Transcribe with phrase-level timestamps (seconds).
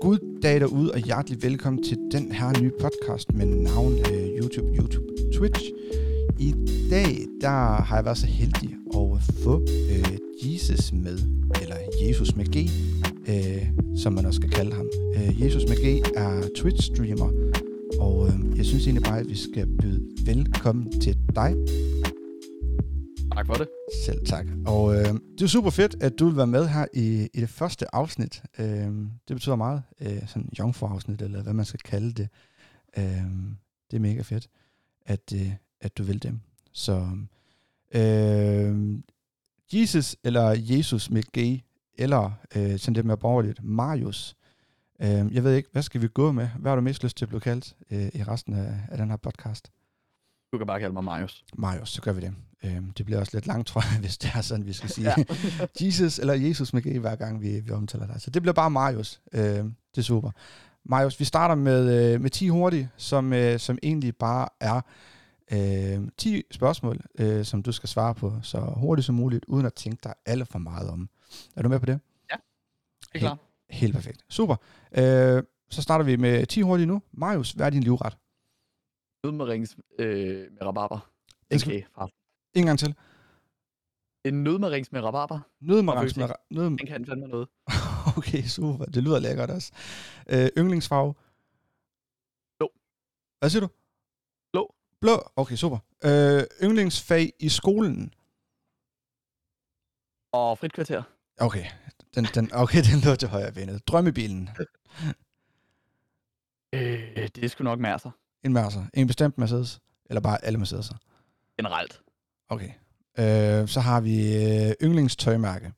[0.00, 4.68] God dag derude, og hjertelig velkommen til den her nye podcast med navn øh, YouTube,
[4.78, 5.64] YouTube, Twitch.
[6.38, 6.54] I
[6.90, 11.18] dag, der har jeg været så heldig at få øh, Jesus med,
[11.62, 11.76] eller
[12.06, 12.70] Jesus med G,
[13.28, 13.66] øh,
[13.96, 14.86] som man også skal kalde ham.
[15.16, 17.30] Øh, Jesus med G er Twitch-streamer,
[18.00, 21.54] og øh, jeg synes egentlig bare, at vi skal byde velkommen til dig.
[23.42, 23.68] Tak for det.
[24.04, 24.46] Selv tak.
[24.66, 25.06] Og øh,
[25.38, 28.42] det er super fedt, at du vil være med her i, i det første afsnit.
[28.58, 28.66] Øh,
[29.28, 29.82] det betyder meget.
[30.00, 32.28] Øh, sådan jomfru-afsnit, eller hvad man skal kalde det.
[32.98, 33.04] Øh,
[33.90, 34.48] det er mega fedt,
[35.06, 36.40] at, øh, at du vil det.
[36.72, 37.08] Så
[37.94, 38.98] øh,
[39.72, 41.62] Jesus, eller Jesus med G,
[41.98, 44.36] eller øh, sådan lidt mere borgerligt, Marius.
[45.00, 46.48] Øh, jeg ved ikke, hvad skal vi gå med?
[46.58, 49.10] Hvad har du mest lyst til at blive kaldt øh, i resten af, af den
[49.10, 49.70] her podcast?
[50.52, 51.44] Du kan bare kalde mig Marius.
[51.54, 52.34] Marius, så gør vi det.
[52.64, 55.08] Øhm, det bliver også lidt langt, tror jeg, hvis det er sådan, vi skal sige
[55.10, 55.24] ja.
[55.80, 58.20] Jesus eller Jesus med G, hver gang vi, vi omtaler dig.
[58.20, 59.20] Så det bliver bare Marius.
[59.32, 60.30] Øhm, det er super.
[60.84, 64.80] Marius, vi starter med, øh, med 10 hurtige, som, øh, som egentlig bare er
[65.52, 69.74] øh, 10 spørgsmål, øh, som du skal svare på så hurtigt som muligt, uden at
[69.74, 71.08] tænke dig alt for meget om.
[71.56, 72.00] Er du med på det?
[72.30, 72.36] Ja,
[73.00, 73.38] det er klar.
[73.70, 74.24] Helt, helt perfekt.
[74.28, 74.56] Super.
[74.92, 77.02] Øh, så starter vi med 10 hurtige nu.
[77.12, 78.16] Marius, hvad er din livret?
[79.24, 81.10] Nød med rings øh, med rabarber.
[81.58, 82.10] Skal- Okay, far.
[82.54, 82.94] En gang til.
[84.24, 85.40] En nødmerings med rabarber.
[85.60, 86.26] Nødmarings med...
[86.26, 86.50] Perfekt.
[86.50, 86.64] Nød...
[86.64, 87.48] Den kan fandme noget.
[88.16, 88.84] Okay, super.
[88.84, 89.72] Det lyder lækkert også.
[90.28, 91.14] Øh, yndlingsfarve?
[92.58, 92.72] Blå.
[93.38, 93.68] Hvad siger du?
[94.52, 94.74] Blå.
[95.00, 95.22] Blå?
[95.36, 95.78] Okay, super.
[96.04, 98.14] Øh, yndlingsfag i skolen?
[100.32, 101.02] Og frit kvarter.
[101.40, 101.64] Okay,
[102.14, 103.88] den, den, okay, den lå til højre benet.
[103.88, 104.48] Drømmebilen?
[106.74, 108.10] Øh, det er sgu nok mærser.
[108.44, 108.84] En Mercer?
[108.94, 109.80] En bestemt Mercedes?
[110.06, 110.96] Eller bare alle Mercedes'er?
[111.56, 112.00] Generelt.
[112.48, 112.70] Okay.
[113.18, 115.72] Øh, så har vi øh, yndlingstøjmærke.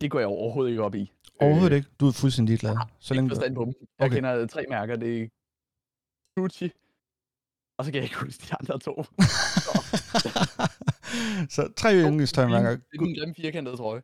[0.00, 1.12] Det går jeg overhovedet ikke op i.
[1.40, 1.88] Overhovedet ikke.
[2.00, 2.76] Du er fuldstændig ligeglad.
[3.00, 3.34] Så Så længe du...
[3.34, 3.74] forstand på dem.
[3.98, 4.14] Jeg Okay.
[4.14, 4.96] kender tre mærker.
[4.96, 5.26] Det er
[6.40, 6.70] Gucci.
[7.78, 9.04] Og så kan jeg ikke huske de andre to.
[11.54, 12.70] så tre yndlingstøjmærker.
[12.70, 14.02] Det er den grimme firkantede trøje.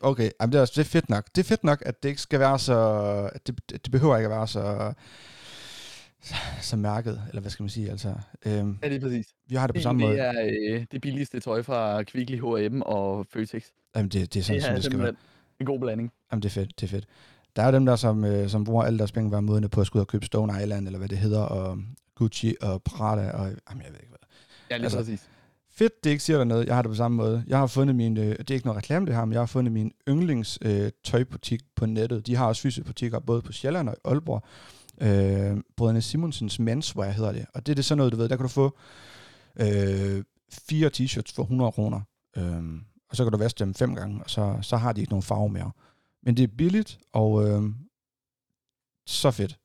[0.00, 1.24] Okay, jamen det, er, det er fedt nok.
[1.34, 2.78] Det er fedt nok, at det ikke skal være så...
[3.34, 4.92] At det, det behøver ikke at være så
[6.60, 8.14] så mærket, eller hvad skal man sige, altså.
[8.46, 9.26] Øhm, Ja, det er præcis.
[9.48, 10.20] vi har det på Det, samme det måde.
[10.20, 13.62] er øh, det billigste tøj fra Kvickly, H&M og Føtex.
[13.96, 15.14] Jamen, det, det er sådan, Det som det skal være.
[15.60, 16.12] en god blanding.
[16.32, 17.06] Jamen, det er fedt, det er fedt.
[17.56, 19.80] Der er jo dem der, som, øh, som bruger alle deres penge hver måned på
[19.80, 21.78] at skulle ud og købe Stone Island, eller hvad det hedder, og
[22.14, 24.18] Gucci og Prada, og jamen, jeg ved ikke hvad.
[24.70, 25.28] Ja, lige altså, præcis.
[25.76, 26.66] Fedt, det ikke siger dig noget.
[26.66, 27.44] Jeg har det på samme måde.
[27.46, 29.46] Jeg har fundet min, øh, det er ikke noget reklame det her, men jeg har
[29.46, 32.26] fundet min yndlings øh, tøjbutik på nettet.
[32.26, 34.42] De har også fysiske butikker både på Sjælland og i Aalborg.
[35.00, 37.46] Øh, Brødrene Simonsens Menswear hedder det.
[37.54, 38.78] Og det er det sådan noget, du ved, der kan du få
[39.60, 42.00] øh, fire t-shirts for 100 kroner.
[42.36, 42.62] Øh,
[43.10, 45.22] og så kan du vaske dem fem gange, og så, så har de ikke nogen
[45.22, 45.70] farve mere.
[46.22, 47.62] Men det er billigt, og øh,
[49.06, 49.58] så fedt.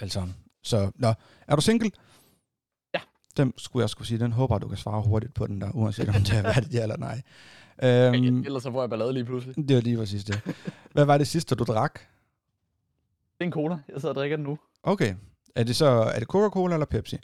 [0.00, 0.28] Altså,
[0.62, 1.14] så, nå,
[1.46, 1.90] er du single?
[2.94, 3.00] Ja.
[3.36, 6.08] Den skulle jeg skulle sige, den håber du kan svare hurtigt på den der, uanset
[6.08, 7.22] om det er det er eller nej.
[7.82, 9.68] Øhm, ellers så får jeg ballade lige pludselig.
[9.68, 10.40] det var lige præcis det.
[10.92, 12.00] Hvad var det sidste, du drak?
[13.38, 13.78] Det er en cola.
[13.88, 14.58] Jeg sidder og drikker den nu.
[14.82, 15.14] Okay.
[15.54, 17.16] Er det så er det Coca-Cola eller Pepsi?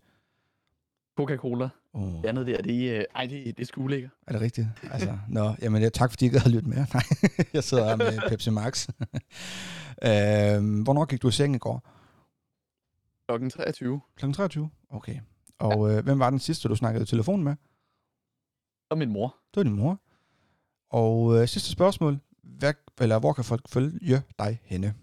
[1.21, 1.69] Coca-Cola.
[1.93, 4.09] Oh, Det andet der, det er, øh, ej, det, det er sgu ulækker.
[4.27, 4.67] er det rigtigt?
[4.93, 6.77] Altså, nå, jamen, tak fordi I gad at lytte med.
[6.95, 7.03] Nej,
[7.53, 8.89] jeg sidder her med Pepsi Max.
[10.09, 11.89] øhm, hvornår gik du i seng i går?
[13.29, 14.01] Klokken 23.
[14.17, 14.33] Kl.
[14.33, 14.71] 23?
[14.91, 15.21] Okay.
[15.59, 17.57] Og øh, hvem var den sidste, du snakkede i telefon med?
[18.91, 19.37] Og min mor.
[19.55, 20.01] Det var din mor.
[20.91, 22.19] Og øh, sidste spørgsmål.
[22.43, 24.95] Hvad, eller hvor kan folk følge dig henne?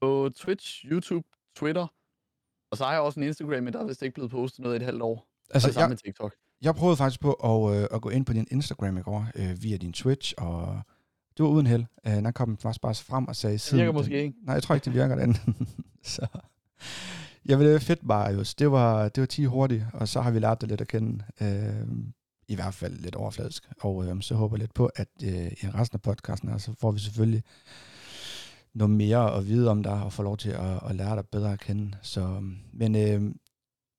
[0.00, 1.86] På Twitch, YouTube, Twitter.
[2.70, 4.74] Og så har jeg også en Instagram, men der er vist ikke blevet postet noget
[4.74, 5.26] i et halvt år.
[5.50, 6.34] Altså, det samme jeg, med TikTok.
[6.62, 9.62] jeg prøvede faktisk på at, øh, at gå ind på din Instagram i går, øh,
[9.62, 10.80] via din Twitch, og
[11.36, 11.84] det var uden held.
[12.06, 13.58] Øh, der kom den faktisk bare frem og sagde...
[13.58, 14.34] Det virker den- måske ikke.
[14.42, 15.36] Nej, jeg tror ikke, det virker den.
[16.02, 16.26] så.
[17.44, 18.54] Jeg vil det var fedt, Marius.
[18.54, 21.24] Det var, det var 10 hurtigt, og så har vi lært dig lidt at kende.
[21.40, 21.86] Øh,
[22.48, 23.68] I hvert fald lidt overfladisk.
[23.80, 26.74] Og øh, så håber jeg lidt på, at øh, i resten af podcasten her, så
[26.80, 27.42] får vi selvfølgelig
[28.74, 31.52] noget mere at vide om dig, og få lov til at, at lære dig bedre
[31.52, 31.96] at kende.
[32.02, 32.40] Så,
[32.72, 33.34] men øh,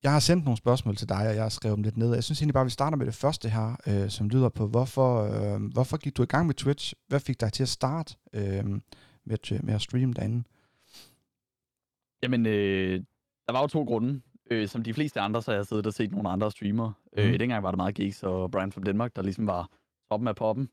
[0.03, 2.13] jeg har sendt nogle spørgsmål til dig, og jeg har skrevet dem lidt ned.
[2.13, 4.67] Jeg synes egentlig bare, at vi starter med det første her, øh, som lyder på,
[4.67, 6.93] hvorfor, øh, hvorfor gik du i gang med Twitch?
[7.07, 8.65] Hvad fik dig til at starte øh,
[9.25, 10.43] med, at- med at streame derinde?
[12.23, 13.03] Jamen, øh,
[13.47, 14.21] der var jo to grunde.
[14.51, 16.87] Øh, som de fleste andre, så har jeg siddet og set nogle andre streamere.
[17.17, 17.23] Mm.
[17.23, 17.33] Mhm.
[17.33, 19.69] Øh, dengang var det meget Geeks og Brian from Denmark, der ligesom var
[20.11, 20.69] toppen af poppen.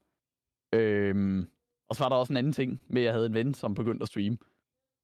[0.75, 1.47] Øh,
[1.89, 3.75] og så var der også en anden ting med, at jeg havde en ven, som
[3.75, 4.37] begyndte at streame.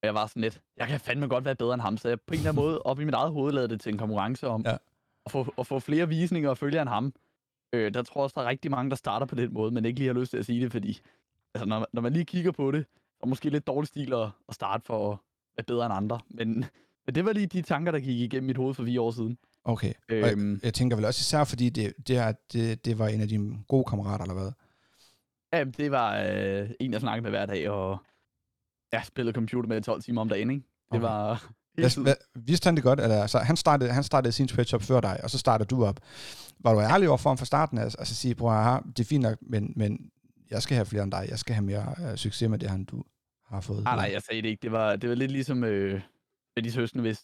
[0.03, 2.21] Og jeg var sådan lidt, jeg kan fandme godt være bedre end ham, så jeg
[2.21, 4.47] på en eller anden måde op i mit eget hoved lavede det til en konkurrence
[4.49, 4.77] om Ja.
[5.27, 7.13] at, få, at få flere visninger og følgere end ham.
[7.73, 9.85] Øh, der tror jeg også, der er rigtig mange, der starter på den måde, men
[9.85, 11.01] ikke lige har lyst til at sige det, fordi
[11.55, 12.87] altså, når, når man lige kigger på det,
[13.21, 15.19] og måske lidt dårlig stil at, at starte for at
[15.57, 16.21] være bedre end andre.
[16.29, 16.65] Men,
[17.07, 19.39] men det var lige de tanker, der gik igennem mit hoved for fire år siden.
[19.65, 19.93] Okay.
[20.09, 23.09] Og Øhm, jeg, jeg tænker vel også især, fordi det, det, er, det, det var
[23.09, 24.53] en af dine gode kammerater, eller hvad?
[25.56, 27.99] Ja, det var øh, en, jeg snakkede med hver dag, og
[28.93, 30.62] jeg spillede computer med 12 timer om dagen, ikke?
[30.93, 31.01] Det Okay.
[31.01, 33.01] var hele Hvad, vidste han det godt?
[33.01, 35.85] Eller, altså, han, startede, han startede sin Twitch op før dig, og så startede du
[35.85, 36.01] op.
[36.61, 37.79] Var du ærlig over for ham fra starten?
[37.79, 40.11] Altså, altså sige, bror, aha, det er fint nok, men, men
[40.51, 41.27] jeg skal have flere end dig.
[41.29, 43.05] Jeg skal have mere uh, succes med det, han du
[43.47, 43.85] har fået.
[43.85, 44.62] Nej, nej, jeg sagde det ikke.
[44.62, 46.01] Det var, det var lidt ligesom øh,
[46.56, 47.21] med de søskende, hvis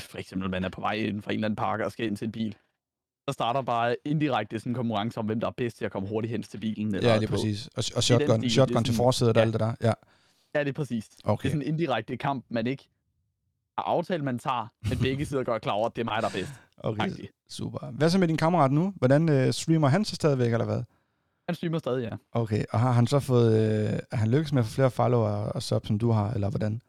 [0.00, 2.16] for eksempel man er på vej ind fra en eller anden park og skal ind
[2.16, 2.56] til en bil.
[3.28, 6.08] Så starter bare indirekte sådan en konkurrence om, hvem der er bedst til at komme
[6.08, 6.94] hurtigt hen til bilen.
[6.94, 7.66] Eller Ja, lige på- præcis.
[7.66, 9.42] Og, og shotgun, stil, det er shotgun til sådan- forsædet og ja.
[9.42, 9.74] alt det der.
[9.80, 9.92] Ja,
[10.54, 11.08] Ja, det er præcis.
[11.08, 11.46] Det okay.
[11.48, 12.88] er sådan en indirekte kamp, man ikke
[13.78, 16.28] har aftalt, man tager, men begge sider godt klar over, at det er mig, der
[16.28, 16.52] er bedst.
[16.78, 16.98] okay.
[17.02, 17.30] Faktisk.
[17.48, 17.78] Super.
[17.90, 18.92] Hvad så med din kammerat nu?
[18.96, 20.82] Hvordan øh, streamer han så stadigvæk, eller hvad?
[21.48, 22.16] Han streamer stadig, ja.
[22.32, 25.52] Okay, og har han så fået, øh, er han lykkes med at få flere followere
[25.52, 26.80] og sub, som du har, eller hvordan?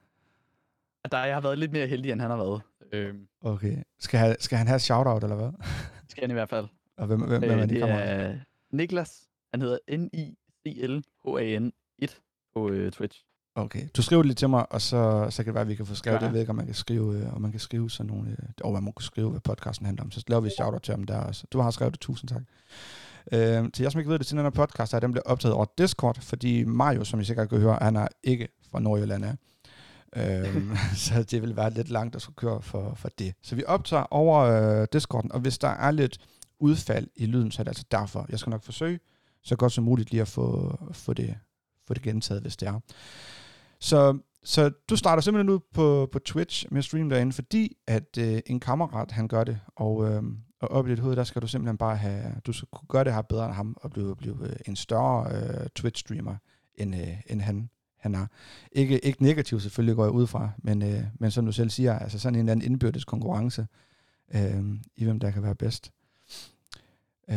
[1.11, 2.61] Der, jeg har været lidt mere heldig, end han har været.
[2.91, 3.77] Øh, Okay.
[3.99, 5.49] Skal, han, skal han have et shout-out, eller hvad?
[6.05, 6.67] det skal han i hvert fald.
[6.97, 8.09] Og hvem, hvem, hvem Øh, er din det kammerat?
[8.31, 8.35] er
[8.71, 9.23] Niklas.
[9.53, 12.21] Han hedder N-I-C-L-H-A-N 1
[12.55, 13.25] på øh, Twitch.
[13.57, 15.75] Okay, du skriver det lige til mig, og så, så kan det være, at vi
[15.75, 16.19] kan få skrevet Ja.
[16.19, 16.25] det.
[16.25, 18.37] Jeg ved ikke, om man kan skrive, øh, om man kan skrive sådan nogle, øh,
[18.63, 20.11] og man kan skrive, hvad podcasten handler om.
[20.11, 21.47] Så laver vi et shout til ham der også.
[21.53, 22.41] Du har skrevet det, tusind tak.
[23.31, 25.55] Øh, til jer, som ikke ved det, til den her podcast, er den bliver optaget
[25.55, 29.35] over Discord, fordi Mario, som I sikkert kan høre, han er ikke fra Nordjylland af.
[30.15, 30.75] Øhm,
[31.05, 33.33] så det vil være lidt langt at skulle køre for, for det.
[33.43, 36.17] Så vi optager over øh, Discorden, og hvis der er lidt
[36.59, 38.25] udfald i lyden, så er det altså derfor.
[38.29, 38.99] Jeg skal nok forsøge
[39.43, 41.37] så godt som muligt lige at få, få, det,
[41.87, 42.79] få det gentaget, hvis det er.
[43.79, 48.17] Så, så du starter simpelthen ud på, på Twitch med at streame derinde, fordi at
[48.19, 50.23] øh, en kammerat, han gør det, og, øh,
[50.61, 53.03] og op i dit hoved, der skal du simpelthen bare have, du skal kunne gøre
[53.03, 56.35] det her bedre end ham, og blive, blive øh, en større øh, Twitch-streamer,
[56.75, 57.69] end, øh, end han,
[58.05, 58.27] han er.
[58.71, 61.99] Ikke, ikke negativt selvfølgelig, går jeg ud fra, men, øh, men som du selv siger,
[61.99, 63.67] altså sådan en eller anden indbyrdes konkurrence,
[64.35, 64.63] øh,
[64.95, 65.91] i hvem der kan være bedst.
[67.29, 67.35] Øh,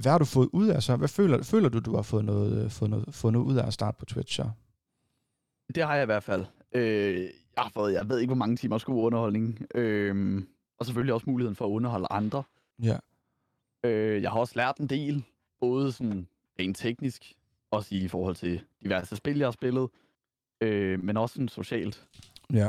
[0.00, 0.96] hvad har du fået ud af så?
[0.96, 3.72] Hvad føler, føler du, du har fået noget, fået, noget, fået noget ud af at
[3.72, 4.50] starte på Twitch så?
[5.74, 6.44] Det har jeg i hvert fald.
[6.74, 7.20] Øh,
[7.56, 9.66] jeg har fået, jeg ved ikke, hvor mange timer god underholdning.
[9.74, 10.42] Øh,
[10.78, 12.42] og selvfølgelig også muligheden for at underholde andre.
[12.82, 12.98] Ja.
[13.84, 15.24] Øh, jeg har også lært en del,
[15.60, 16.26] både sådan
[16.58, 17.34] rent teknisk,
[17.76, 19.88] også i forhold til diverse spil, jeg har spillet,
[20.60, 22.06] øh, men også sådan socialt.
[22.52, 22.68] Ja.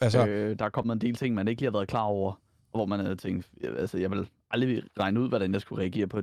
[0.00, 2.40] Altså, Øh, der er kommet en del ting, man ikke lige har været klar over,
[2.70, 6.06] hvor man havde tænkt, ja, altså jeg vil aldrig regne ud, hvordan jeg skulle reagere
[6.06, 6.20] på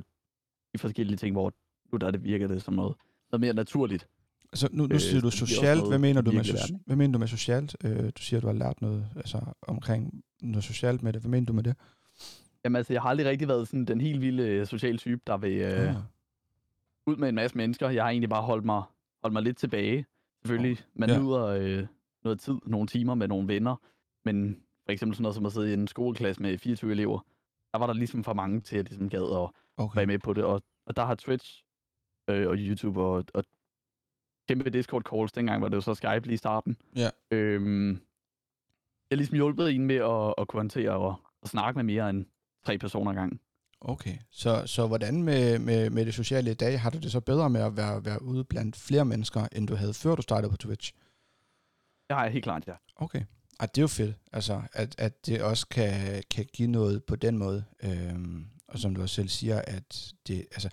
[0.74, 1.52] de forskellige ting, hvor
[1.92, 2.94] nu der det virker det som noget,
[3.32, 4.08] noget mere naturligt.
[4.52, 5.88] altså nu, nu øh, siger du bliver også socialt.
[5.88, 7.76] Hvad mener du med, so- verden, hvad mener du med socialt?
[7.84, 11.20] Øh, du siger, du har lært noget altså, omkring noget socialt med det.
[11.22, 11.74] Hvad mener du med det?
[12.64, 15.36] Jamen altså, jeg har aldrig rigtig været sådan den helt vilde øh, social type, der
[15.36, 15.94] vil øh, Ah.
[17.06, 17.88] Ud med en masse mennesker.
[17.88, 18.82] Jeg har egentlig bare holdt mig,
[19.22, 20.06] holdt mig lidt tilbage.
[20.42, 21.18] Selvfølgelig, man Ja.
[21.20, 21.86] nyder øh,
[22.24, 23.76] noget tid, nogle timer med nogle venner,
[24.24, 27.18] men for eksempel sådan noget som at sidde i en skoleklasse med 24 elever,
[27.72, 29.96] der var der ligesom for mange til, at ligesom gad at Okay.
[29.96, 30.44] være med på det.
[30.44, 31.64] Og, og der har Twitch
[32.30, 33.44] øh, og YouTube og, og
[34.48, 36.76] kæmpe Discord calls, dengang var det jo så Skype lige i starten.
[36.96, 37.10] Ja.
[37.30, 37.96] Øhm, jeg
[39.10, 42.26] har ligesom hjulpet en med at, at kunne håndtere og, og snakke med mere end
[42.64, 43.40] tre personer ad gangen.
[43.86, 47.20] Okay, så, så hvordan med, med, med det sociale i dag, har du det så
[47.20, 50.50] bedre med at være, være ude blandt flere mennesker, end du havde før du startede
[50.50, 50.92] på Twitch?
[52.08, 52.72] Det har jeg helt klart, ja.
[52.96, 53.22] Okay.
[53.60, 57.16] Ej, det er jo fedt, altså, at, at det også kan, kan give noget på
[57.16, 57.64] den måde.
[57.82, 60.68] Øhm, og som du også selv siger, at det, altså,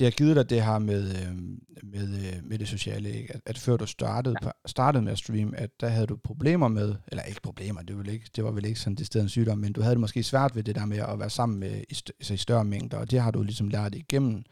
[0.00, 1.34] det har givet dig det her med, øh,
[1.82, 3.34] med, øh, med det sociale, ikke?
[3.34, 6.68] At, at før du startede, på, startede med at streame, at der havde du problemer
[6.68, 9.22] med, eller ikke problemer, det var, vel ikke, det var vel ikke sådan det sted
[9.22, 11.60] en sygdom, men du havde det måske svært ved det der med at være sammen
[11.60, 14.42] med i, st- altså i større mængder, og det har du ligesom lært igennem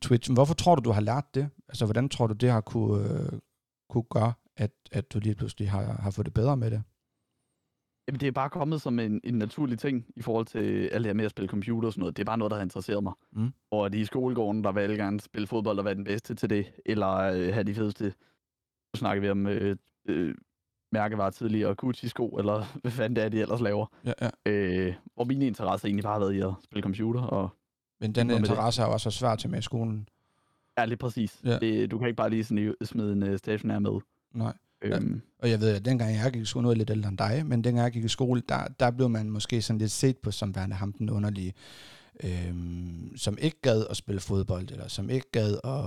[0.00, 0.30] Twitch.
[0.30, 1.48] Men hvorfor tror du, du har lært det?
[1.68, 3.32] Altså, hvordan tror du, det har kunne, øh,
[3.90, 6.82] kunne gøre, at, at du lige pludselig har, har fået det bedre med det?
[8.08, 11.06] Jamen, det er bare kommet som en, en naturlig ting i forhold til alt det
[11.06, 12.16] her med at spille computer og sådan noget.
[12.16, 13.12] Det er bare noget, der har interesseret mig.
[13.32, 13.52] Mm.
[13.70, 16.50] Og de i skolegården, der vil alle gerne spille fodbold og være den bedste til
[16.50, 18.04] det, eller øh, have de fedeste.
[18.04, 19.76] Nu snakker vi om øh,
[20.08, 20.34] øh,
[20.92, 23.86] mærkevarer tidligere, Gucci-sko, eller hvad fanden det er, de ellers laver.
[24.04, 24.50] Ja, ja.
[24.52, 27.48] Øh, hvor min interesse egentlig bare har været i at spille computer, og
[28.00, 30.08] Men den interesse er jo også svært til med i skolen.
[30.76, 31.40] er lidt præcis.
[31.44, 31.58] Ja.
[31.58, 34.00] Det, du kan ikke bare lige sådan, smide en uh, stationær med.
[34.34, 34.52] Nej.
[34.84, 34.96] Ja.
[34.96, 37.08] Øhm, Og jeg ved, at dengang jeg gik i skole, nu er jeg lidt ældre
[37.08, 39.90] end dig, men dengang jeg gik i skole, der, der blev man måske sådan lidt
[39.90, 41.54] set på som værende ham den underlige,
[42.24, 45.84] øhm, som ikke gad at spille fodbold, eller som ikke gad at,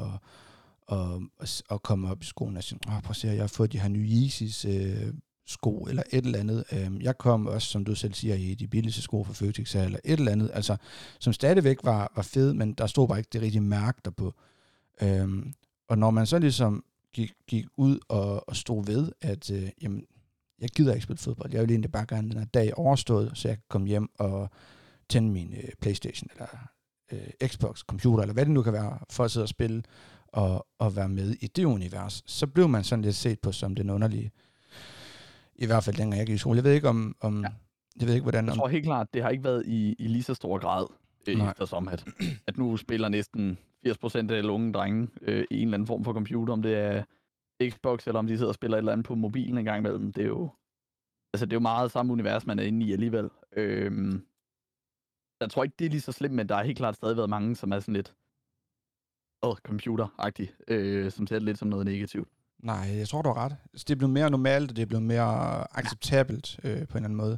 [0.98, 3.48] at, at, at komme op i skolen og sige, Åh, prøv at se, jeg har
[3.48, 5.14] fået de her nye Yeezys øh,
[5.48, 6.64] sko, eller et eller andet.
[6.72, 10.00] Øhm, jeg kom også, som du selv siger, i de billigste sko fra Føtex, eller
[10.06, 10.78] et eller andet, altså,
[11.20, 14.34] som stadigvæk var, var fed, men der stod bare ikke det rigtige mærke derpå.
[15.02, 15.54] Øhm,
[15.90, 16.84] og når man så ligesom
[17.18, 20.06] gik, gik ud og, og stod ved, at øh, jamen,
[20.60, 21.54] jeg gider ikke spille fodbold.
[21.54, 24.50] Jeg vil egentlig bare gerne den her dag overstået, så jeg kan komme hjem og
[25.10, 26.48] tænde min øh, Playstation, eller
[27.12, 29.84] øh, Xbox, computer, eller hvad det nu kan være, for at sidde og spille
[30.28, 32.24] og, og være med i det univers.
[32.26, 34.32] Så blev man sådan lidt set på som den underlige,
[35.56, 36.58] i hvert fald dengang jeg gik i skole.
[36.58, 37.50] Jeg ved ikke om, om ja.
[38.00, 38.46] jeg ved ikke, hvordan...
[38.46, 40.86] Jeg tror helt klart, det har ikke været i, i lige så stor grad,
[41.28, 42.06] øh, eftersom at,
[42.48, 43.58] at nu spiller næsten
[43.92, 46.76] 80% af alle unge drenge øh, i en eller anden form for computer, om det
[46.76, 47.04] er
[47.70, 50.14] Xbox, eller om de sidder og spiller et eller andet på mobilen en gang imellem.
[50.14, 50.50] Det er jo,
[51.34, 53.30] altså, det er jo meget samme univers, man er inde i alligevel.
[53.52, 54.26] Øhm,
[55.42, 57.30] jeg tror ikke, det er lige så slemt, men der har helt klart stadig været
[57.30, 58.14] mange, som er sådan lidt
[59.44, 60.32] åh, computer
[60.68, 62.28] øh, som ser det lidt som noget negativt.
[62.60, 63.56] Nej, jeg tror, du har ret.
[63.74, 66.80] Altså, det er blevet mere normalt, og det er blevet mere acceptabelt øh, på en
[66.80, 67.38] eller anden måde.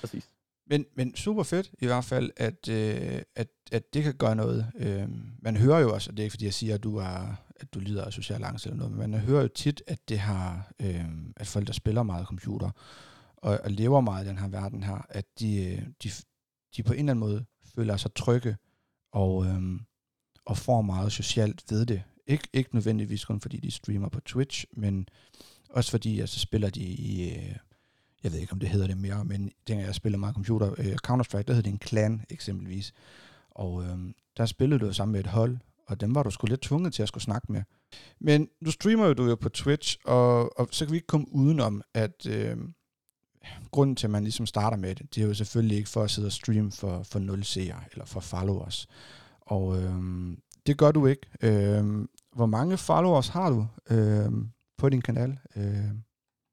[0.00, 0.30] Præcis.
[0.66, 4.72] Men, men super fedt i hvert fald, at, øh, at, at det kan gøre noget.
[4.76, 5.08] Øh,
[5.42, 7.74] man hører jo også, og det er ikke fordi, jeg siger, at du, er, at
[7.74, 10.72] du lider af social angst eller noget, men man hører jo tit, at det har,
[10.80, 11.04] øh,
[11.36, 12.70] at folk, der spiller meget computer,
[13.36, 16.10] og, og lever meget i den her verden her, at de, øh, de,
[16.76, 17.44] de på en eller anden måde
[17.74, 18.56] føler sig trygge,
[19.12, 19.62] og, øh,
[20.44, 22.02] og får meget socialt ved det.
[22.30, 25.08] Ik- ikke nødvendigvis kun fordi de streamer på Twitch, men
[25.70, 27.56] også fordi, altså spiller de i, øh,
[28.24, 30.96] jeg ved ikke om det hedder det mere, men dengang jeg spillede meget computer, øh,
[31.06, 32.92] Counter-Strike, der hed det en clan eksempelvis.
[33.50, 33.98] Og øh,
[34.36, 37.02] der spillede du sammen med et hold, og dem var du sgu lidt tvunget til
[37.02, 37.62] at skulle snakke med.
[38.20, 41.26] Men du streamer jo du jo på Twitch, og, og så kan vi ikke komme
[41.32, 42.56] udenom, at øh,
[43.70, 46.10] grunden til, at man ligesom starter med det, det er jo selvfølgelig ikke for at
[46.10, 48.86] sidde og streame for, for 0 seere, eller for followers.
[49.40, 49.92] Og øh,
[50.66, 51.26] det gør du ikke.
[51.42, 54.32] Øh, hvor mange followers har du øh,
[54.78, 55.90] på din kanal øh,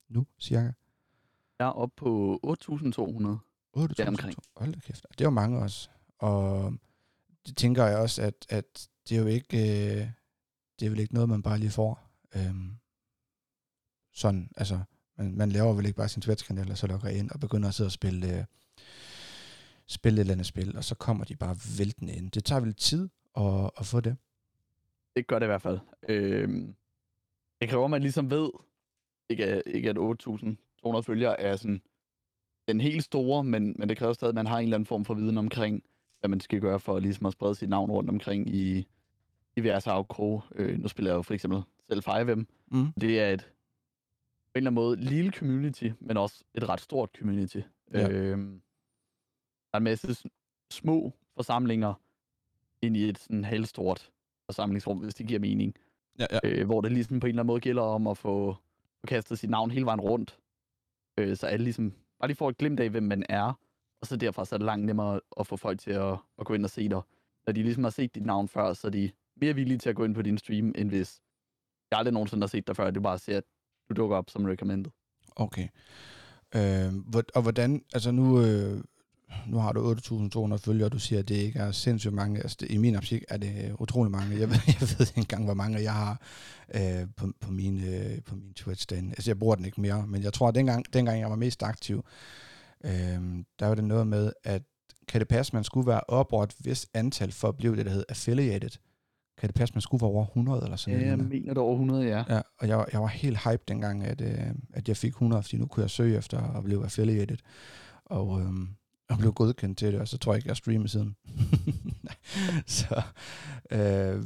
[0.09, 0.71] nu, cirka?
[1.61, 2.47] Jeg er oppe på 8.200.
[2.47, 2.53] 8.200?
[4.55, 5.05] Hold da kæft.
[5.11, 5.89] Det er jo mange også.
[6.17, 6.73] Og
[7.45, 10.07] det tænker jeg også, at, at det er jo ikke, øh,
[10.79, 12.09] det er vel ikke noget, man bare lige får.
[12.35, 12.55] Øh,
[14.13, 14.79] sådan, altså,
[15.17, 17.73] man, man laver vel ikke bare sin Twitch-kanal, og så logger ind og begynder at
[17.73, 18.45] sidde og spille, øh,
[19.87, 22.31] spille et eller andet spil, og så kommer de bare væltende ind.
[22.31, 24.17] Det tager vel tid at, at få det?
[25.15, 25.79] Det gør det i hvert fald.
[26.09, 26.67] Øh,
[27.61, 28.49] det kræver, at man ligesom ved,
[29.29, 29.97] ikke, ikke at
[30.85, 31.81] 8.200 følgere er sådan
[32.67, 35.05] den helt store, men, men det kræver stadig, at man har en eller anden form
[35.05, 35.83] for viden omkring,
[36.19, 38.87] hvad man skal gøre for ligesom at sprede sit navn rundt omkring i
[39.55, 40.43] diverse afkrog.
[40.55, 42.43] Øh, nu spiller jeg jo for eksempel selv 5M.
[42.71, 42.93] Mm.
[43.01, 43.51] Det er et
[44.51, 47.59] på en eller anden måde lille community, men også et ret stort community.
[47.93, 48.09] Ja.
[48.09, 50.29] Øh, der er en masse
[50.71, 51.93] små forsamlinger
[52.81, 54.11] ind i et sådan halvstort
[54.45, 55.75] forsamlingsrum, hvis det giver mening.
[56.19, 56.39] Ja, ja.
[56.43, 58.55] Øh, hvor det ligesom på en eller anden måde gælder om at få,
[59.01, 60.39] få kastet sit navn hele vejen rundt.
[61.17, 63.59] Øh, så alle ligesom bare lige får et glimt af, hvem man er.
[64.01, 66.53] Og så derfra så er det langt nemmere at få folk til at, at gå
[66.53, 67.01] ind og se dig.
[67.47, 69.95] Når de ligesom har set dit navn før, så er de mere villige til at
[69.95, 71.21] gå ind på din stream, end hvis
[71.91, 72.91] jeg aldrig nogensinde har set dig før.
[72.91, 73.43] Det bare ser, at
[73.89, 74.91] du dukker op som recommended.
[75.35, 75.67] Okay.
[76.55, 76.93] Øh,
[77.35, 78.83] og hvordan, altså nu, øh,
[79.47, 82.41] nu har du 8.200 følgere, og du siger, at det ikke er sindssygt mange.
[82.41, 84.39] Altså, I min optik er det utrolig mange.
[84.39, 86.21] Jeg ved, jeg ved ikke engang, hvor mange jeg har
[86.75, 88.89] øh, på, på, min, øh, på min Twitch.
[88.89, 89.09] Den.
[89.09, 91.63] Altså, jeg bruger den ikke mere, men jeg tror, at dengang, dengang jeg var mest
[91.63, 92.05] aktiv,
[92.83, 92.91] øh,
[93.59, 94.61] der var det noget med, at
[95.07, 97.85] kan det passe, man skulle være op over et vist antal for at blive det,
[97.85, 98.69] der hedder affiliated.
[99.37, 101.11] Kan det passe, man skulle være over 100 eller sådan noget?
[101.11, 102.23] Ja, jeg mener det over 100, ja.
[102.29, 105.57] ja og jeg, jeg var helt hype dengang, at, øh, at jeg fik 100, fordi
[105.57, 107.37] nu kunne jeg søge efter at blive affiliated.
[108.05, 108.53] Og, øh,
[109.11, 111.15] og blev godkendt til det, og så tror jeg ikke, jeg streamer siden.
[112.77, 113.01] så,
[113.71, 114.23] øh,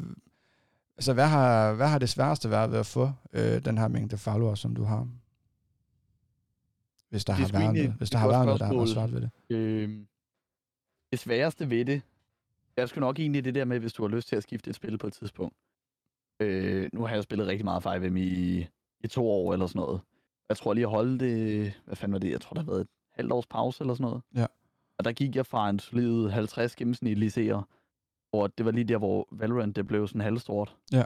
[1.00, 4.18] så hvad har, hvad har det sværeste været ved at få øh, den her mængde
[4.18, 5.08] followers, som du har?
[7.10, 9.14] Hvis der det har været noget, hvis der har været noget, der har været svært
[9.14, 9.30] ved det.
[9.50, 9.90] Øh,
[11.12, 12.02] det sværeste ved det,
[12.78, 14.76] jeg skulle nok egentlig det der med, hvis du har lyst til at skifte et
[14.76, 15.56] spil på et tidspunkt.
[16.40, 18.68] Øh, nu har jeg spillet rigtig meget 5M i,
[19.04, 20.02] i to år eller sådan noget.
[20.50, 22.32] Jeg tror lige at holde det, hvad fanden var det?
[22.32, 24.24] Jeg tror, der har været et halvt års pause eller sådan noget.
[24.36, 24.46] Ja.
[24.98, 27.64] Og der gik jeg fra en solid 50 gennemsnitlige seere,
[28.30, 30.76] hvor det var lige der, hvor Valorant det blev sådan halvstort.
[30.92, 31.04] Ja.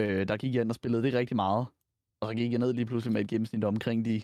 [0.00, 1.66] Øh, der gik jeg ind og spillede det rigtig meget.
[2.20, 4.22] Og så gik jeg ned lige pludselig med et gennemsnit omkring de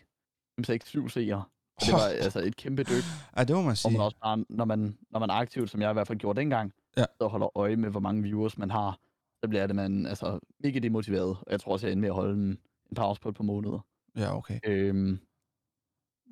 [0.60, 1.44] 5-6-7 seere.
[1.76, 3.04] Og det var altså et kæmpe dyk.
[3.36, 3.88] Ja, det må man sige.
[3.88, 6.18] Og man også bare, når man, når man er aktiv, som jeg i hvert fald
[6.18, 7.04] gjorde dengang, ja.
[7.20, 8.98] så holder øje med, hvor mange viewers man har,
[9.44, 11.36] så bliver det man altså mega demotiveret.
[11.40, 12.58] Og jeg tror også, jeg ender med at holde en,
[12.90, 13.78] en pause på et par måneder.
[14.16, 14.58] Ja, okay.
[14.64, 15.20] Øhm,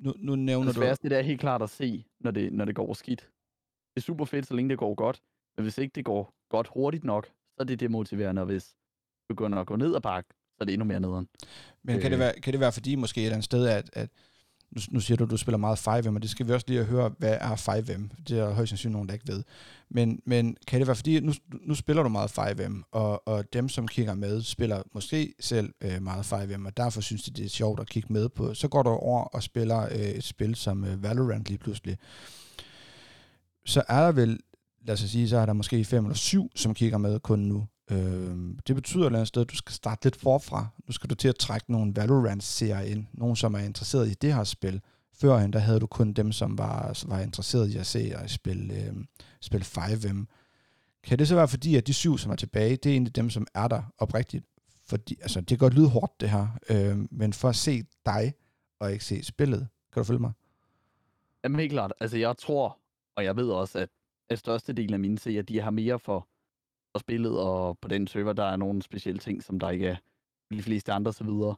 [0.01, 1.09] nu, nu nævner det sværeste, du...
[1.09, 3.19] det er helt klart at se, når det, når det går skidt.
[3.95, 5.21] Det er super fedt, så længe det går godt.
[5.57, 9.27] Men hvis ikke det går godt hurtigt nok, så er det demotiverende, og hvis det
[9.27, 11.27] begynder at gå ned ad bakke, så er det endnu mere nederen.
[11.83, 12.11] Men kan, øh.
[12.11, 14.09] det være, kan det være fordi måske et eller andet sted, at, at
[14.71, 16.83] nu, nu siger du, at du spiller meget 5M, og det skal vi også lige
[16.83, 18.23] høre, hvad er 5M?
[18.27, 19.43] Det er højst sandsynligt nogen, der ikke ved.
[19.89, 23.69] Men, men kan det være fordi, nu, nu spiller du meget 5M, og, og dem,
[23.69, 27.49] som kigger med, spiller måske selv øh, meget 5M, og derfor synes de, det er
[27.49, 28.53] sjovt at kigge med på.
[28.53, 31.97] Så går du over og spiller øh, et spil som øh, Valorant lige pludselig.
[33.65, 34.39] Så er der vel,
[34.85, 37.67] lad os sige, så er der måske fem eller syv, som kigger med kun nu.
[37.91, 40.67] Øh, det betyder et eller andet sted, at du skal starte lidt forfra.
[40.87, 43.07] Nu skal du til at trække nogle Valorant-serier ind.
[43.13, 44.81] Nogen, som er interesseret i det her spil.
[45.13, 48.73] Førhen, der havde du kun dem, som var, var interesseret i at se og spille,
[48.73, 48.93] øh,
[49.41, 50.25] spille 5M.
[51.03, 53.29] Kan det så være fordi, at de syv, som er tilbage, det er egentlig dem,
[53.29, 54.45] som er der oprigtigt?
[54.85, 58.33] Fordi, altså, det kan godt lyde hårdt, det her, øh, men for at se dig,
[58.79, 60.31] og ikke se spillet, kan du følge mig?
[61.43, 61.93] Jamen helt klart.
[61.99, 62.77] Altså jeg tror,
[63.15, 63.89] og jeg ved også, at,
[64.29, 66.27] at største del af mine seere, de har mere for
[66.93, 69.95] og spillet, og på den server, der er nogle specielle ting, som der ikke er
[70.51, 71.55] de fleste andre så videre.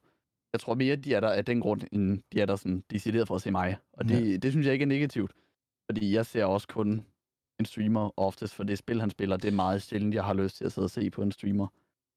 [0.54, 3.28] Jeg tror mere, de er der af den grund, end de er der sådan decideret
[3.28, 3.78] for at se mig.
[3.94, 4.38] Og det, ja.
[4.38, 5.32] det synes jeg ikke er negativt.
[5.92, 7.06] Fordi jeg ser også kun
[7.60, 10.58] en streamer oftest, for det spil, han spiller, det er meget sjældent, jeg har lyst
[10.58, 11.68] til at sidde og se på en streamer.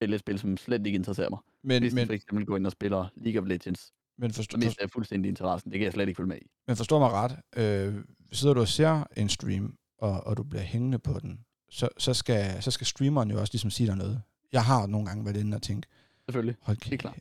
[0.01, 1.39] Det er et spil, som slet ikke interesserer mig.
[1.63, 4.89] Men, Hvis men, for eksempel går ind og spiller League of Legends, men forstår, mister
[4.89, 5.71] fuldstændig interessen.
[5.71, 6.47] Det kan jeg slet ikke følge med i.
[6.67, 7.33] Men forstår mig ret.
[7.57, 11.89] Øh, sidder du og ser en stream, og, og du bliver hængende på den, så,
[11.99, 14.23] så, skal, så skal streameren jo også ligesom sige dig noget.
[14.53, 15.87] Jeg har nogle gange været inde og tænkt,
[16.29, 17.19] Selvfølgelig, hold, er klart.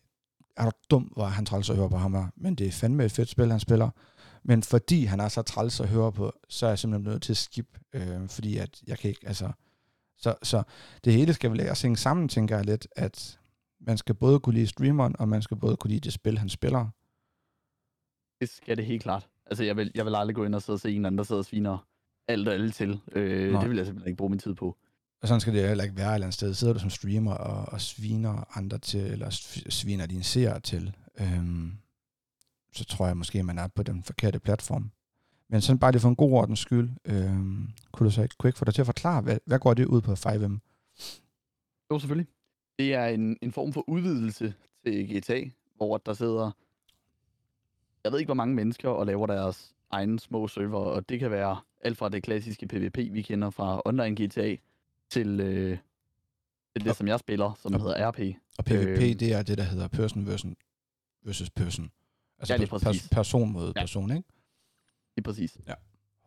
[0.58, 2.28] Er du dum, hvor han træls at høre på ham her?
[2.36, 3.90] Men det er fandme et fedt spil, han spiller.
[4.44, 7.34] Men fordi han er så træls at høre på, så er jeg simpelthen nødt til
[7.34, 9.52] at skip, øh, fordi at jeg kan ikke, altså...
[10.18, 10.64] Så, så
[11.04, 13.40] det hele skal vel lære at sammen, tænker jeg lidt, at
[13.80, 16.50] man skal både kunne lide streameren, og man skal både kunne lide det spil, han
[16.50, 16.90] spiller.
[18.42, 19.30] Det skal det helt klart.
[19.46, 21.24] Altså, jeg vil, jeg vil aldrig gå ind og sidde og se en anden, der
[21.24, 21.88] sidder og sviner
[22.28, 23.00] alt og alle til.
[23.12, 24.78] Øh, det vil jeg simpelthen ikke bruge min tid på.
[25.22, 26.54] Og sådan skal det heller ikke være et eller andet sted.
[26.54, 29.30] Sidder du som streamer og, og sviner andre til, eller
[29.70, 31.72] sviner dine seere til, øhm,
[32.74, 34.92] så tror jeg måske, at man er på den forkerte platform.
[35.50, 38.58] Men sådan bare lige for en god ordens skyld, øhm, kunne du så ikke quick
[38.58, 40.60] få dig til at forklare, hvad, hvad går det ud på 5M?
[41.92, 42.28] Jo, selvfølgelig.
[42.80, 44.54] Det er en, en form for udvidelse
[44.86, 45.42] til GTA,
[45.76, 46.52] hvor der sidder,
[48.04, 51.32] jeg ved ikke hvor mange mennesker, og laver deres egen små server, og det kan
[51.32, 54.56] være alt fra det klassiske PvP, vi kender fra online GTA,
[55.10, 55.78] til, øh,
[56.76, 58.20] det, og, som jeg spiller, som og, hedder RP.
[58.58, 60.54] Og PvP, øh, det er det, der hedder person versus,
[61.24, 61.92] versus person.
[62.40, 63.82] Altså ja, det er pers- person mod ja.
[63.82, 64.30] person, ikke?
[65.16, 65.58] Lige præcis.
[65.68, 65.74] Ja.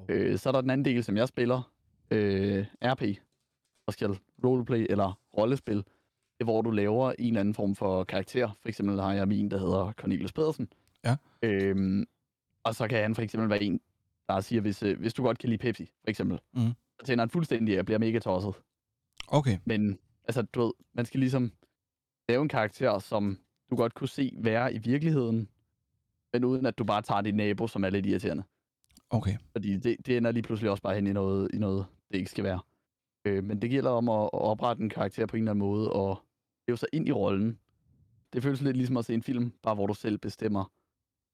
[0.09, 1.72] Øh, så er der den anden del, som jeg spiller,
[2.11, 3.02] øh, RP,
[3.87, 5.76] og skal roleplay eller rollespil.
[5.76, 5.85] Det
[6.40, 8.50] er, hvor du laver en eller anden form for karakter.
[8.62, 10.68] For eksempel har jeg min, der hedder Cornelius Pedersen.
[11.04, 11.16] Ja.
[11.42, 12.07] Øhm,
[12.68, 13.81] og så kan han for eksempel være en,
[14.28, 16.72] der siger, hvis, øh, hvis du godt kan lide Pepsi, for eksempel, mm.
[17.00, 18.54] så tænder han fuldstændig og bliver mega tosset.
[19.28, 19.59] Okay.
[19.64, 21.52] Men altså, du ved, man skal ligesom
[22.28, 23.38] lave en karakter, som
[23.70, 25.48] du godt kunne se være i virkeligheden,
[26.33, 28.42] men uden at du bare tager din nabo, som er lidt irriterende.
[29.11, 29.37] Okay.
[29.52, 32.31] Fordi det, det ender lige pludselig også bare hen i noget, i noget det ikke
[32.31, 32.61] skal være.
[33.24, 35.92] Øh, men det gælder om at, at oprette en karakter på en eller anden måde,
[35.92, 36.22] og
[36.68, 37.59] leve sig ind i rollen.
[38.33, 40.70] Det føles lidt ligesom at se en film, bare hvor du selv bestemmer,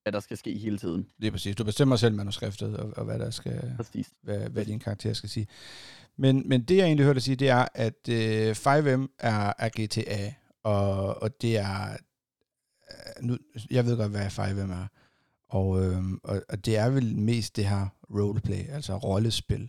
[0.05, 1.07] hvad der skal ske hele tiden.
[1.21, 1.57] Det er præcis.
[1.57, 4.09] Du bestemmer selv manuskriptet, og, og hvad der skal, præcis.
[4.23, 5.47] Hvad, hvad din karakter skal sige.
[6.17, 9.69] Men, men det, jeg egentlig hørte dig sige, det er, at øh, 5M er, er
[9.69, 11.91] GTA, og, og det er...
[11.91, 13.39] Øh, nu,
[13.71, 14.87] jeg ved godt, hvad 5M er.
[15.49, 19.69] Og, øh, og, og det er vel mest det her roleplay, altså rollespil.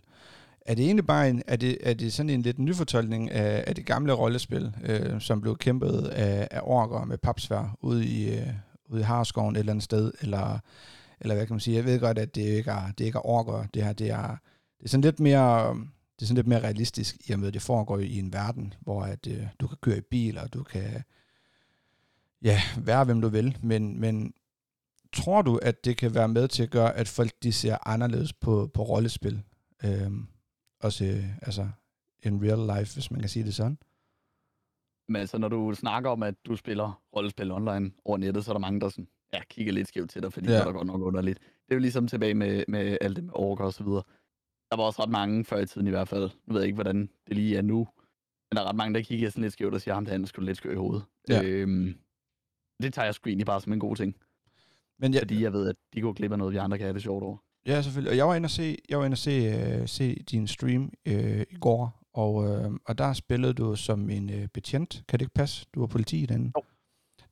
[0.60, 3.74] Er det egentlig bare en, er det, er det sådan en lidt nyfortolkning af, af
[3.74, 8.48] det gamle rollespil, øh, som blev kæmpet af, af orker med papsvær ude i, øh,
[8.88, 10.58] ude i Harskoven et eller andet sted, eller,
[11.20, 13.26] eller hvad kan man sige, jeg ved godt, at det ikke er, det ikke er
[13.26, 14.36] orker, det her, det er,
[14.78, 15.74] det er sådan lidt mere,
[16.16, 18.74] det er sådan lidt mere realistisk, i og med, at det foregår i en verden,
[18.80, 21.02] hvor at, øh, du kan køre i bil, og du kan
[22.42, 24.34] ja, være, hvem du vil, men, men
[25.12, 28.32] tror du, at det kan være med til at gøre, at folk de ser anderledes
[28.32, 29.42] på, på rollespil?
[29.84, 30.26] Øhm,
[30.80, 31.68] også øh, altså
[32.22, 33.78] in real life, hvis man kan sige det sådan?
[35.08, 38.54] Men altså, når du snakker om, at du spiller rollespil online over nettet, så er
[38.54, 40.52] der mange, der sådan, ja, kigger lidt skævt til dig, fordi ja.
[40.52, 41.38] det er der godt nok underligt.
[41.38, 44.02] Det er jo ligesom tilbage med, med alt det med orker og så videre.
[44.70, 46.30] Der var også ret mange før i tiden i hvert fald.
[46.46, 47.88] Nu ved jeg ikke, hvordan det lige er nu.
[48.50, 50.46] Men der er ret mange, der kigger sådan lidt skævt og siger, ham der skulle
[50.46, 51.04] lidt skør i hovedet.
[51.28, 51.42] Ja.
[51.42, 51.94] Øhm,
[52.82, 54.16] det tager jeg sgu egentlig bare som en god ting.
[54.98, 56.94] Men ja, fordi jeg ved, at de går glip af noget, vi andre kan have
[56.94, 57.36] det sjovt over.
[57.66, 58.10] Ja, selvfølgelig.
[58.10, 60.82] Og jeg var inde og se, jeg var inde og se, uh, se din stream
[61.08, 65.04] uh, i går, og, øh, og der spillede du som en øh, betjent.
[65.08, 65.66] Kan det ikke passe?
[65.74, 66.52] Du var politi i den.
[66.56, 66.62] Jo.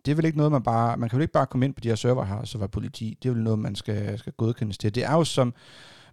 [0.04, 0.96] Det er vel ikke noget, man bare...
[0.96, 2.68] Man kan vel ikke bare komme ind på de her server her, og så være
[2.68, 3.18] politi.
[3.22, 4.94] Det er vel noget, man skal, skal godkendes til.
[4.94, 5.54] Det er jo som...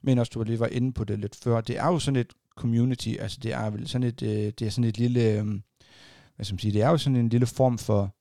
[0.02, 1.62] Men også du lige var inde på det lidt før.
[1.62, 3.10] Det er jo sådan et community.
[3.20, 4.22] Altså det er vel sådan et...
[4.22, 5.22] Øh, det er sådan et lille...
[5.22, 5.46] Øh,
[6.36, 6.74] hvad skal man sige?
[6.74, 8.16] Det er jo sådan en lille form for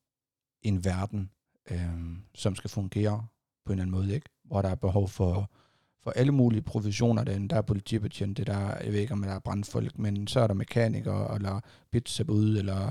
[0.62, 1.30] en verden,
[1.70, 3.26] øh, som skal fungere
[3.66, 4.30] på en eller anden måde, ikke?
[4.44, 5.50] hvor der er behov for,
[6.02, 7.48] for alle mulige professioner derinde.
[7.48, 10.46] Der er politibetjent, det der, jeg ved ikke om der er brandfolk, men så er
[10.46, 11.60] der mekanikere, eller
[11.92, 12.90] pizzabud, eller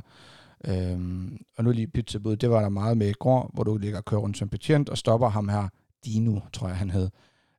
[0.66, 3.98] øhm, og nu lige pizzabud, det var der meget med i går, hvor du ligger
[3.98, 5.68] og kører rundt som betjent, og stopper ham her,
[6.06, 7.10] Dino, tror jeg han hed,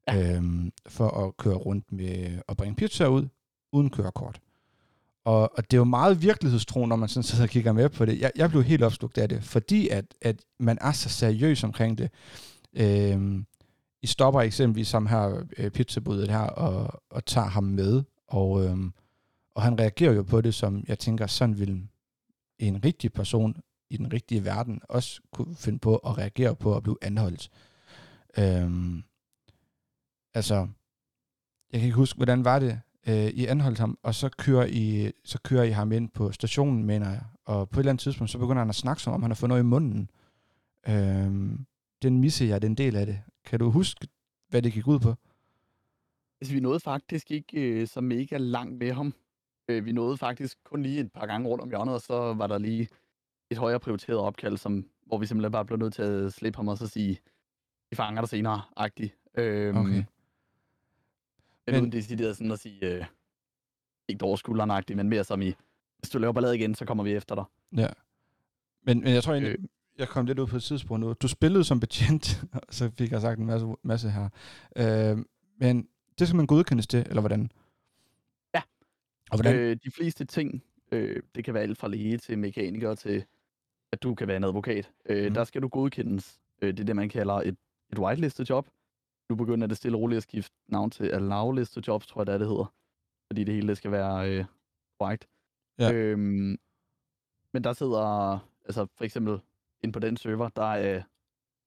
[0.09, 0.37] ja.
[0.37, 3.29] øhm, for at køre rundt med at bringe pizza ud,
[3.73, 4.41] uden kørekort.
[5.25, 8.05] Og, og det er jo meget virkelighedstro, når man sådan sidder og kigger med på
[8.05, 8.21] det.
[8.21, 11.99] Jeg, jeg blev helt opslugt af det, fordi at, at man er så seriøs omkring
[11.99, 12.11] det.
[12.77, 13.47] Øhm,
[14.03, 18.93] i stopper eksempelvis som her øh, pizzabuddet her, og, og tager ham med, og, øhm,
[19.55, 21.89] og han reagerer jo på det, som jeg tænker, sådan vil
[22.59, 23.57] en rigtig person
[23.91, 27.51] i den rigtige verden også kunne finde på at reagere på at blive anholdt.
[28.39, 29.03] Øhm,
[30.35, 30.55] altså,
[31.73, 32.81] jeg kan ikke huske, hvordan var det?
[33.07, 36.85] øh, I anholdt ham, og så kører, I, så kører I ham ind på stationen,
[36.85, 37.23] mener jeg.
[37.45, 39.37] Og på et eller andet tidspunkt, så begynder han at snakke som om, han har
[39.37, 40.11] fået noget i munden.
[40.89, 41.67] Øhm,
[42.03, 43.23] den misser jeg, den del af det.
[43.45, 44.09] Kan du huske,
[44.49, 45.15] hvad det gik ud på?
[46.41, 49.15] Altså, vi nåede faktisk ikke øh, så mega langt med ham.
[49.69, 52.47] Øh, vi nåede faktisk kun lige et par gange rundt om hjørnet, og så var
[52.47, 52.89] der lige
[53.51, 56.69] et højere prioriteret opkald, som, hvor vi simpelthen bare blev nødt til at slippe ham
[56.69, 57.21] og så sige,
[57.91, 59.17] vi fanger dig senere-agtigt.
[59.35, 59.91] Øh, okay.
[59.91, 60.07] Men,
[61.67, 63.05] men uden decideret sådan at sige, øh,
[64.09, 65.55] ikke over skulderen men mere som i,
[65.99, 67.45] hvis du laver ballade igen, så kommer vi efter dig.
[67.77, 67.89] Ja.
[68.83, 69.65] Men, men jeg tror egentlig, øh.
[70.01, 71.13] Jeg kom lidt ud på et tidspunkt nu.
[71.13, 74.29] Du spillede som betjent, så fik jeg sagt en masse, masse her.
[74.77, 75.25] Øh,
[75.57, 77.53] men det skal man godkendes til, eller hvordan?
[78.55, 78.63] Ja.
[79.31, 79.57] Og hvordan?
[79.57, 83.25] Øh, de fleste ting, øh, det kan være alt fra læge til mekaniker til,
[83.93, 84.91] at du kan være en advokat.
[85.07, 85.35] Øh, mm.
[85.35, 86.41] Der skal du godkendes.
[86.63, 87.57] Øh, det er det, man kalder et,
[87.93, 88.69] et whitelisted job
[89.31, 92.35] nu begynder det stille og roligt at skifte navn til allow-liste jobs, tror jeg, det,
[92.35, 92.75] er, det hedder.
[93.27, 94.45] Fordi det hele det skal være øh,
[95.03, 95.27] white.
[95.79, 95.93] Ja.
[95.93, 96.59] Øhm,
[97.53, 99.41] men der sidder, altså for eksempel
[99.85, 101.03] ind på den server, der er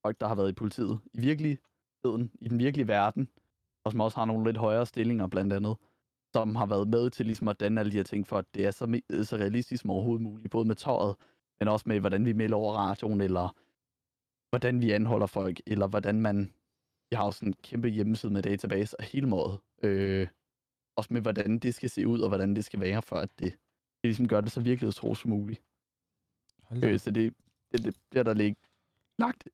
[0.05, 3.29] folk, der har været i politiet i virkeligheden, i den virkelige verden,
[3.85, 5.77] og som også har nogle lidt højere stillinger blandt andet,
[6.33, 8.65] som har været med til ligesom at danne alle de her ting, for at det
[8.65, 11.15] er så, så realistisk som overhovedet muligt, både med tøjet,
[11.59, 13.55] men også med, hvordan vi melder over radioen, eller
[14.49, 16.53] hvordan vi anholder folk, eller hvordan man
[17.13, 19.61] vi har også en kæmpe hjemmeside med database og hele måde.
[19.83, 20.27] Øh,
[20.95, 23.51] også med, hvordan det skal se ud, og hvordan det skal være, for at det,
[24.01, 25.61] det ligesom gør det så virkelighedstro som muligt.
[26.83, 27.33] Øh, så det,
[27.73, 28.55] det, det bliver der lig,
[29.19, 29.47] lagt,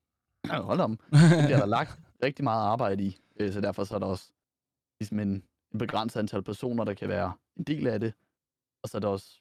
[0.70, 3.18] hold om, det bliver der lagt rigtig meget arbejde i.
[3.40, 4.32] Øh, så derfor så er der også
[5.00, 8.14] ligesom en, en begrænset antal personer, der kan være en del af det.
[8.82, 9.40] Og så er der også,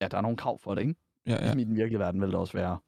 [0.00, 0.94] ja, der er nogle krav for det, ikke?
[1.26, 1.40] Ja, ja.
[1.40, 2.78] Ligesom i den virkelige verden vil der også være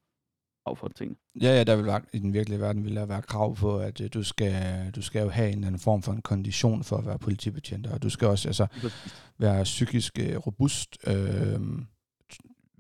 [0.67, 1.19] krav for ting.
[1.41, 4.01] Ja, ja, der vil være, i den virkelige verden vil der være krav på, at
[4.01, 6.97] uh, du, skal, du skal jo have en eller anden form for en kondition for
[6.97, 8.67] at være politibetjent, og du skal også altså,
[9.39, 11.61] være psykisk uh, robust, øh,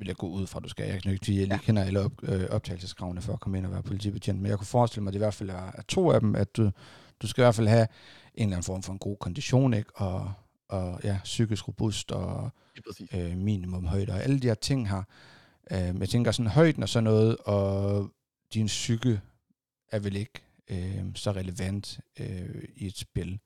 [0.02, 0.88] vil jeg gå ud fra, du skal.
[0.88, 1.56] Jeg kan ikke sige, jeg ja.
[1.56, 4.66] kender alle op, øh, optagelseskravene for at komme ind og være politibetjent, men jeg kunne
[4.66, 6.70] forestille mig, at det i hvert fald er, er to af dem, at du,
[7.22, 7.86] du skal i hvert fald have
[8.34, 9.90] en eller anden form for en god kondition, ikke?
[9.96, 10.32] Og,
[10.68, 12.50] og ja, psykisk robust og
[13.14, 15.02] øh, minimum højde, og alle de her ting her,
[15.70, 18.10] Øh, jeg tænker sådan højden og sådan noget, og
[18.54, 19.20] din psyke
[19.88, 23.38] er vel ikke øh, så relevant øh, i et spil.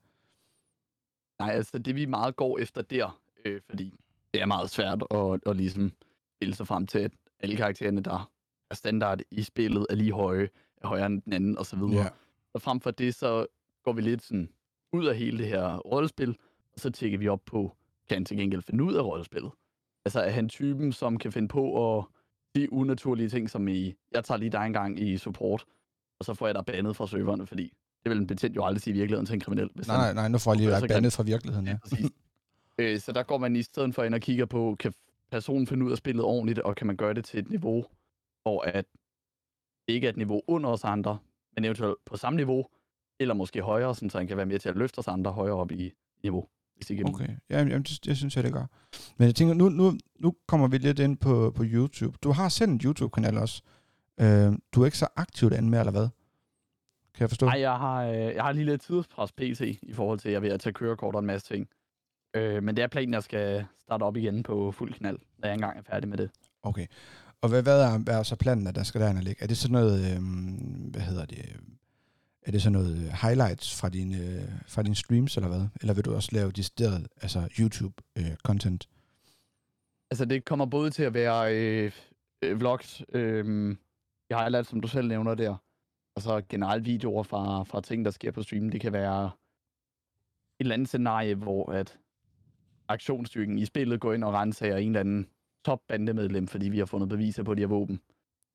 [1.39, 3.99] Nej, altså det vi meget går efter der, øh, fordi
[4.33, 5.91] det er meget svært at, at ligesom
[6.37, 8.31] spille sig frem til, at alle karaktererne, der
[8.69, 12.03] er standard i spillet, er lige høje, er højere end den anden, og så videre.
[12.03, 12.07] Ja.
[12.53, 13.45] Og frem for det, så
[13.83, 14.49] går vi lidt sådan
[14.93, 16.37] ud af hele det her rollespil,
[16.73, 17.75] og så tjekker vi op på,
[18.07, 19.51] kan han til gengæld finde ud af rollespillet?
[20.05, 22.05] Altså er han typen, som kan finde på at
[22.55, 25.65] sige unaturlige ting, som i, jeg tager lige dig en gang i support,
[26.19, 27.73] og så får jeg dig bandet fra serverne, fordi
[28.03, 29.69] det vil en betjent jo aldrig sige i virkeligheden til en kriminel.
[29.75, 31.77] Hvis nej, han, nej, nu får jeg lige været bandet fra virkeligheden, ja.
[31.91, 32.07] ja
[32.83, 34.93] øh, så der går man i stedet for ind og kigger på, kan
[35.31, 37.85] personen finde ud af spillet ordentligt, og kan man gøre det til et niveau,
[38.41, 38.85] hvor at
[39.87, 41.17] det ikke er et niveau under os andre,
[41.55, 42.67] men eventuelt på samme niveau,
[43.19, 45.71] eller måske højere, så han kan være med til at løfte os andre højere op
[45.71, 48.65] i niveau hvis ikke Okay, ja, jamen, det, det synes jeg, det gør.
[49.17, 52.17] Men jeg tænker, nu, nu, nu kommer vi lidt ind på, på YouTube.
[52.23, 53.61] Du har selv en YouTube-kanal også.
[54.19, 56.07] Øh, du er ikke så aktiv derinde med, eller hvad?
[57.13, 57.45] Kan jeg forstå?
[57.45, 60.37] Nej, jeg har, øh, jeg har lige lidt tidspres PC i forhold til, at jeg
[60.37, 61.67] er ved at tage kørekort og en masse ting.
[62.37, 65.47] Øh, men det er planen, at jeg skal starte op igen på fuld knald, når
[65.47, 66.29] jeg engang er færdig med det.
[66.63, 66.87] Okay.
[67.41, 69.43] Og hvad, hvad, er, hvad er så planen, at der skal derinde ligge?
[69.43, 70.21] Er det sådan noget, øh,
[70.91, 71.55] hvad hedder det,
[72.41, 75.67] er det så noget øh, highlights fra dine, øh, fra dine streams, eller hvad?
[75.81, 78.87] Eller vil du også lave decideret altså YouTube-content?
[78.87, 78.97] Øh,
[80.11, 81.91] altså, det kommer både til at være øh,
[82.41, 83.75] øh, vlogs, øh,
[84.31, 85.55] highlights, som du selv nævner der,
[86.15, 88.71] og så generelt videoer fra, fra ting, der sker på streamen.
[88.71, 89.31] Det kan være et
[90.59, 91.97] eller andet scenarie, hvor at
[92.87, 95.27] aktionsstyrken i spillet går ind og renser en eller anden
[95.65, 98.01] top bandemedlem, fordi vi har fundet beviser på de her våben.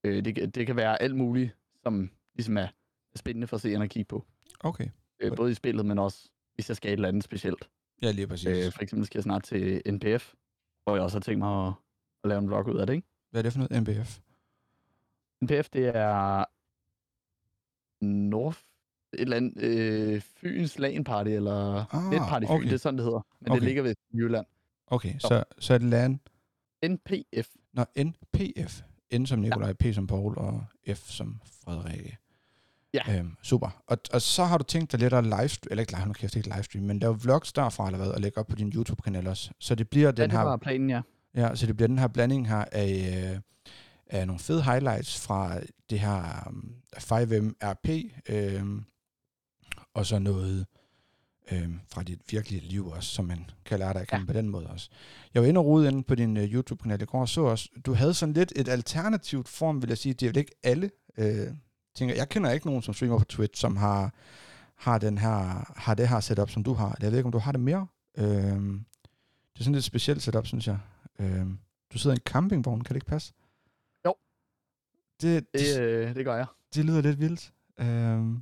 [0.05, 2.67] Øh, det, det kan være alt muligt, som ligesom er
[3.15, 4.27] spændende for seerne at kigge på.
[4.61, 4.89] Okay.
[5.21, 7.69] Øh, både i spillet, men også hvis jeg skal et eller andet specielt.
[8.03, 8.67] Ja, lige præcis.
[8.67, 10.35] Øh, for eksempel skal jeg snart til NPF,
[10.85, 11.73] hvor jeg også har tænkt mig at,
[12.25, 13.09] at lave en vlog ud af det, ikke?
[13.31, 13.83] Hvad er det for noget?
[13.83, 14.19] MBF?
[15.43, 16.45] NPF, det er
[18.05, 18.59] North,
[19.15, 22.65] et eller andet, øh, Fyns LAN Party, eller Ah, Netparty Fyn, okay.
[22.67, 23.27] det er sådan, det hedder.
[23.41, 23.61] Men Okay.
[23.61, 24.47] det ligger ved Jylland.
[24.87, 25.29] Okay, Så.
[25.29, 26.21] så, så er det LAN.
[26.89, 27.49] NPF.
[27.75, 28.81] Nå, NPF.
[29.19, 32.19] N som Nikolaj, P som Paul og F som Frederikke.
[32.95, 33.19] Ja.
[33.19, 33.83] Øhm, super.
[33.87, 36.37] Og, og så har du tænkt dig lidt at livestream, eller ikke live, nu kæft,
[36.37, 39.51] ikke livestream, men lave vlogs derfra eller hvad, og lægge op på din YouTube-kanal også.
[39.59, 41.01] Så det bliver Ja, den det her var planen, ja.
[41.35, 43.41] Ja, så det bliver den her blanding her af, øh,
[44.07, 45.59] af nogle fede highlights fra
[45.91, 47.89] det her um, 5M RP,
[48.29, 48.65] øh,
[49.95, 50.67] og så noget
[51.53, 54.27] øh, fra dit virkelige liv også, som man kan lære dig at kende ja.
[54.27, 54.91] på den måde også.
[55.35, 57.69] Jeg var inde og rode inde på din uh, YouTube-kanal i går, og så også,
[57.87, 60.15] du havde sådan lidt et alternativt form, vil jeg sige.
[60.15, 61.47] Det er vel ikke alle, øh,
[61.95, 64.15] tænker, jeg kender ikke nogen, som streamer på Twitch, som har,
[64.77, 66.97] har, den her, har det her setup, som du har.
[67.01, 67.87] Jeg ved ikke, om du har det mere.
[68.19, 70.79] Øh, det er sådan lidt specielt setup, synes jeg.
[71.19, 71.47] Øh,
[71.93, 73.33] du sidder i en campingvogn, kan det ikke passe?
[74.07, 74.15] Jo.
[75.23, 76.47] Det, Det, det, øh, det gør jeg.
[76.75, 77.53] det lyder lidt vildt.
[77.79, 78.37] Øh,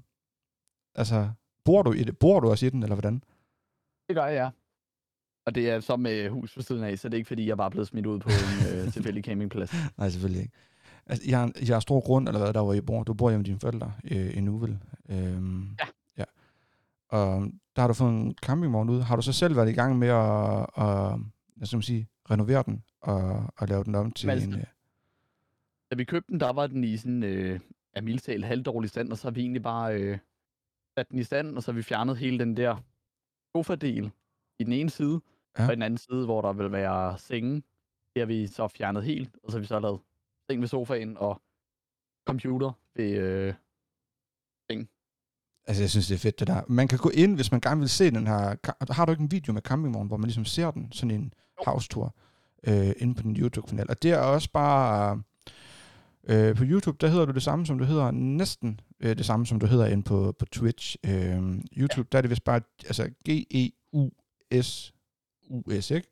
[0.94, 1.30] altså,
[1.64, 2.18] bor du i det?
[2.18, 3.22] Bor du også i den, eller hvordan?
[4.08, 4.50] Det gør jeg, ja.
[5.46, 7.56] Og det er så med hus ved siden af, så det er ikke fordi, jeg
[7.56, 9.72] bare er blevet smidt ud på en øh, tilfældig campingplads.
[9.98, 10.54] Nej, selvfølgelig ikke.
[11.06, 13.02] Altså, jeg, jeg har stor grund, eller hvad, der hvor I bor.
[13.02, 14.78] Du bor hjemme med dine forældre øh, i Nuvel.
[15.08, 15.86] Øhm, Ja.
[16.18, 16.24] ja.
[17.08, 17.46] Og
[17.76, 19.00] der har du fået en campingvogn ud.
[19.00, 21.18] Har du så selv været i gang med at, at
[21.56, 24.54] hvad skal sige, renovere den og, og lave den om til Men en...
[24.54, 24.64] Øh,
[25.90, 27.60] Da vi købte den, der var den i sådan, øh,
[27.94, 30.18] af mildtalt halvdårlig stand, og så har vi egentlig bare øh,
[31.00, 32.76] sat den i stand, og så har vi fjernet hele den der
[33.56, 34.10] sofa-del
[34.58, 35.20] i den ene side,
[35.58, 35.66] Ja.
[35.66, 37.54] og i den anden side, hvor der vil være sengen,
[38.14, 40.00] det har vi så fjernet helt, og så har vi så lavet
[40.50, 41.42] seng ved sofaen og
[42.28, 43.54] computer ved øh,
[45.66, 46.62] altså, jeg synes, det er fedt, det der.
[46.68, 48.56] Man kan gå ind, hvis man gerne vil se den her...
[48.92, 50.92] Har du ikke en video med campingvogn, hvor man ligesom ser den?
[50.92, 51.34] Sådan en
[51.66, 52.14] house-tour
[52.66, 53.90] øh, inde på din YouTube-kanal.
[53.90, 55.22] Og det er også bare...
[56.24, 59.46] Øh, på YouTube, der hedder du det samme, som du hedder næsten øh, det samme,
[59.46, 60.96] som du hedder inde på, på Twitch.
[61.04, 61.12] Øh,
[61.76, 64.90] YouTube, der er det vist bare altså G-E-U-S-U-S,
[65.90, 66.08] ikke?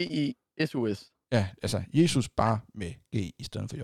[0.00, 1.12] EESUS.
[1.32, 3.80] Ja, altså Jesus bare med G i stedet for J.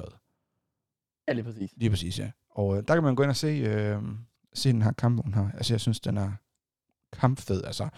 [1.29, 1.71] Ja, lige præcis.
[1.77, 2.31] Lige præcis, ja.
[2.51, 4.03] Og øh, der kan man gå ind og se, øh,
[4.55, 5.51] se den her kampvogn her.
[5.55, 6.33] Altså, jeg synes, den er
[7.13, 7.65] kampfed.
[7.65, 7.89] Altså,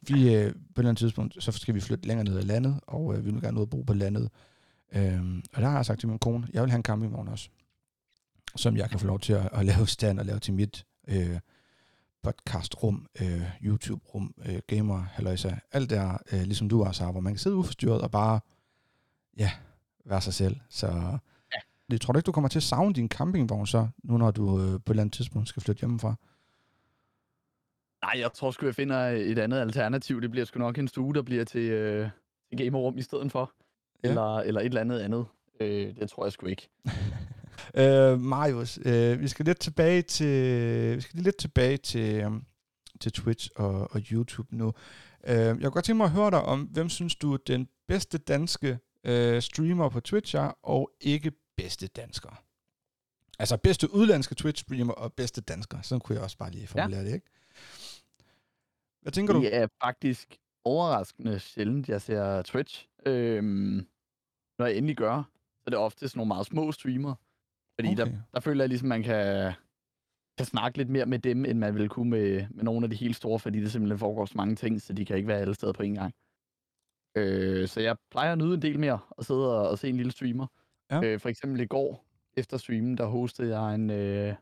[0.00, 2.80] vi, øh, på et eller andet tidspunkt, så skal vi flytte længere ned i landet,
[2.86, 4.30] og øh, vi vil gerne ud og bo på landet.
[4.94, 7.50] Øhm, og der har jeg sagt til min kone, jeg vil have en campingvogn også,
[8.56, 11.38] som jeg kan få lov til at, at lave stand og lave til mit øh,
[12.22, 17.32] podcastrum, øh, YouTube-rum, øh, gamer, halløjsa, alt der, øh, ligesom du også har, hvor man
[17.32, 18.40] kan sidde uforstyrret og bare,
[19.38, 19.50] ja,
[20.04, 20.56] være sig selv.
[20.68, 20.86] Så
[21.52, 21.58] ja.
[21.90, 24.60] jeg tror du ikke, du kommer til at savne din campingvogn så, nu når du
[24.60, 26.14] øh, på et eller andet tidspunkt skal flytte hjemmefra?
[28.02, 30.20] Nej, jeg tror sgu, jeg finder et andet alternativ.
[30.20, 32.08] Det bliver sgu nok en stue, der bliver til, øh,
[32.48, 33.52] til gamerrum i stedet for.
[34.04, 34.08] Ja.
[34.08, 35.26] Eller, eller et eller andet andet.
[35.60, 36.68] Øh, det tror jeg sgu ikke.
[37.76, 42.44] Øh, Marius, øh, vi skal lidt tilbage til, vi skal lidt tilbage til, um,
[43.00, 44.72] til Twitch og, og YouTube nu.
[45.26, 47.68] Øh, jeg kunne godt tænke mig at høre dig om, hvem synes du er den
[47.88, 52.42] bedste danske øh, streamer på Twitch er, og ikke bedste dansker?
[53.38, 55.82] Altså bedste udlandske Twitch-streamer og bedste dansker.
[55.82, 57.06] Sådan kunne jeg også bare lige formulere ja.
[57.06, 57.26] det, ikke?
[59.02, 59.40] Hvad tænker du?
[59.40, 62.88] Det er faktisk overraskende sjældent, jeg ser Twitch.
[63.06, 63.88] Øhm,
[64.58, 65.22] når jeg endelig gør,
[65.58, 67.14] så er det ofte sådan nogle meget små streamer.
[67.80, 67.96] Fordi okay.
[67.96, 69.52] der, der føler jeg ligesom, man kan,
[70.38, 72.96] kan snakke lidt mere med dem, end man ville kunne med, med nogle af de
[72.96, 75.54] helt store, fordi det simpelthen foregår så mange ting, så de kan ikke være alle
[75.54, 76.14] steder på en gang.
[77.16, 79.96] Øh, så jeg plejer at nyde en del mere at sidde og, og se en
[79.96, 80.46] lille streamer.
[80.90, 81.02] Ja.
[81.04, 82.04] Øh, for eksempel i går,
[82.36, 84.34] efter streamen, der hostede jeg en, øh,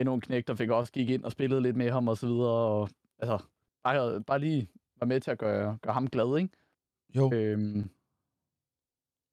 [0.00, 2.26] en ung knæk, der fik også gik ind og spillede lidt med ham og så
[2.26, 2.50] videre.
[2.50, 2.88] Og,
[3.18, 3.44] altså,
[3.84, 6.56] bare, bare lige var med til at gøre, gøre ham glad, ikke?
[7.16, 7.32] Jo.
[7.34, 7.90] Øhm,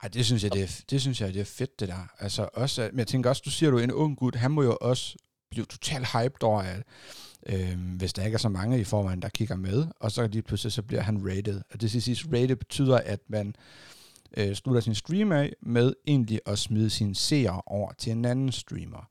[0.04, 2.08] Ej, det synes jeg, det er, det synes jeg, det er fedt, det der.
[2.20, 4.78] Altså også, men jeg tænker også, du siger, du en ung gut, han må jo
[4.82, 5.18] også
[5.52, 6.84] blive totalt hyped over, at
[7.46, 10.42] øh, hvis der ikke er så mange i forvejen, der kigger med, og så lige
[10.42, 11.62] pludselig, så bliver han rated.
[11.72, 13.56] Og det skal siges, rated betyder, at man
[14.38, 18.52] øh, slutter sin stream af med egentlig at smide sine seere over til en anden
[18.52, 19.10] streamer.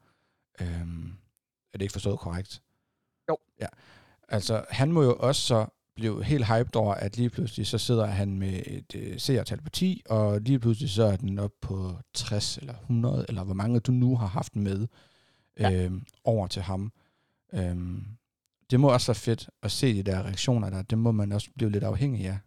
[0.60, 0.66] Øh,
[1.72, 2.62] er det ikke forstået korrekt?
[3.28, 3.36] Jo.
[3.60, 3.66] Ja.
[4.28, 8.06] Altså, han må jo også så blive helt hyped over, at lige pludselig så sidder
[8.06, 11.92] han med et øh, seertal på 10, og lige pludselig så er den op på
[12.14, 14.86] 60 eller 100, eller hvor mange du nu har haft med
[15.60, 15.84] Ja.
[15.84, 15.92] øh,
[16.24, 16.92] over til ham.
[17.54, 18.04] Øhm,
[18.70, 20.82] det må også være fedt at se de der reaktioner der.
[20.82, 22.38] Det må man også blive lidt afhængig af.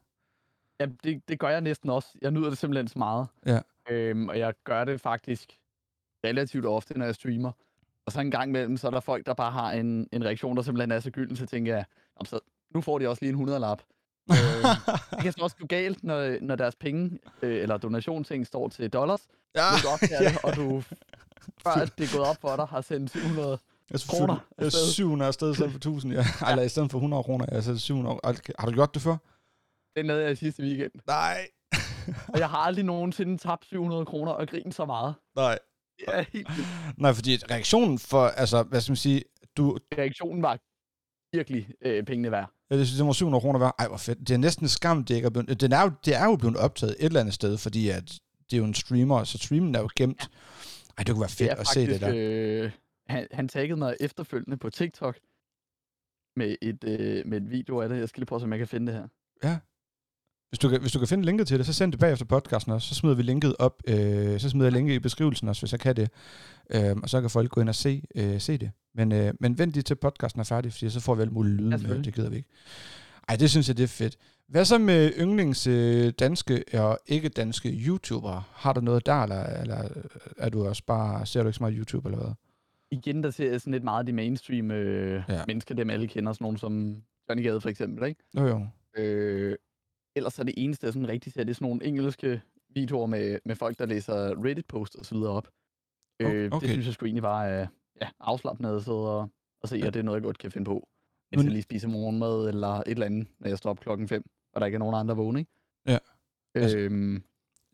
[0.80, 2.08] ja, det, det gør jeg næsten også.
[2.22, 3.28] Jeg nyder det simpelthen så meget.
[3.46, 3.60] Ja.
[3.90, 5.54] Øhm, og jeg gør det faktisk
[6.26, 7.52] relativt ofte, når jeg streamer.
[8.06, 10.56] Og så en gang imellem, så er der folk, der bare har en, en reaktion,
[10.58, 11.86] der simpelthen er så gylden, så tænker jeg,
[12.20, 12.40] "Nå, så
[12.76, 13.82] nu får de også lige en 100-lap.
[14.32, 14.36] øh,
[15.12, 18.90] det kan så også gå galt, når, når deres penge, øh, eller donationsting står til
[18.90, 19.22] dollars.
[19.56, 20.82] ja, Du optager det, og du,
[21.64, 23.60] før at det er gået op for dig, har sendt 700
[23.92, 24.40] jeg kroner kroner.
[24.58, 24.92] Jeg er afsted.
[24.94, 26.26] 700 afsted i stedet for 1000, ja.
[26.52, 28.20] Eller i stedet for 100 kroner, jeg er 700.
[28.24, 28.54] Okay.
[28.60, 29.18] Har du gjort det før?
[29.96, 30.92] Den lavede jeg i sidste weekend.
[31.08, 31.48] Nej.
[32.28, 35.16] Og jeg har aldrig nogensinde tabt 700 kroner og grint så meget.
[35.36, 35.60] Nej.
[36.08, 36.50] Er helt.
[36.98, 39.24] Nej, fordi reaktionen for, altså, hvad skal man sige,
[39.58, 40.60] du, Reaktionen var
[41.36, 42.55] virkelig øh, pengene værd.
[42.70, 43.76] Jeg synes, det var 700 kroner værd.
[43.80, 44.20] Ej, hvor fedt.
[44.20, 46.36] Det er næsten en skam, det ikke er blevet, den er jo, det er jo
[46.36, 49.76] blevet optaget et eller andet sted, fordi at det er jo en streamer, så streamen
[49.76, 50.30] er jo gemt.
[50.98, 52.12] Ej, det kunne være fedt det er at se det der.
[52.16, 52.72] Øh,
[53.08, 55.20] han, han taggede mig efterfølgende på TikTok
[56.36, 58.00] med et, øh, med et video af det.
[58.00, 59.08] Jeg skal lige prøve, om jeg kan finde det her.
[60.56, 62.72] Hvis du, kan, hvis du kan finde linket til det, så send det bagefter podcasten
[62.74, 62.88] også.
[62.88, 63.82] Så smider vi linket op.
[63.88, 66.10] Øh, så smider jeg linket i beskrivelsen også, hvis jeg kan det.
[66.70, 68.72] Øh, og så kan folk gå ind og se, øh, se det.
[68.96, 71.56] Men, øh, men vent lige til podcasten er færdig, fordi så får vi alt muligt
[71.56, 72.04] lyde med.
[72.04, 72.50] Det gider vi ikke.
[73.30, 74.18] Ej, det synes jeg, det er fedt.
[74.48, 78.44] Hvad så med yndlings øh, danske og ikke danske YouTubere?
[78.54, 79.84] Har du noget der, eller, eller
[80.38, 82.34] er du også bare, ser du ikke så meget YouTube, eller hvad?
[82.92, 85.44] Igen, der ser jeg sådan lidt meget de mainstream øh, Ja.
[85.48, 86.34] mennesker, dem alle kender.
[86.34, 86.96] Sådan nogle som
[87.30, 88.08] Johnny Gade for eksempel.
[88.08, 88.24] Ikke?
[88.38, 88.68] Jo, jo.
[88.98, 89.56] Øh,
[90.16, 93.40] ellers er det eneste, jeg sådan rigtig ser, det er sådan nogle engelske videoer med,
[93.46, 95.48] med folk, der læser Reddit-posts og så videre op.
[96.20, 96.60] Øh, okay.
[96.68, 97.68] Det synes jeg sgu egentlig bare er
[98.02, 99.30] ja, afslappende at sidde og,
[99.62, 100.88] og se, og det er noget, jeg godt kan finde på.
[101.32, 104.08] Mens Men- jeg lige spiser morgenmad eller et eller andet, når jeg står op klokken
[104.08, 104.24] 5,
[104.54, 105.52] og der ikke er nogen andre vågne, ikke?
[105.88, 105.98] Ja.
[106.56, 107.24] Altså- Øhm,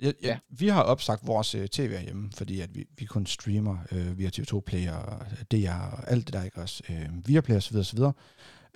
[0.02, 0.28] Ja, ja.
[0.28, 0.40] Ja.
[0.50, 4.30] Vi har opsagt vores øh, tv hjemme, fordi at vi, vi kun streamer øh, via
[4.30, 6.84] TV2 Play og DR og alt det der, ikke også?
[6.90, 8.14] Øh, via Play og så videre, så videre.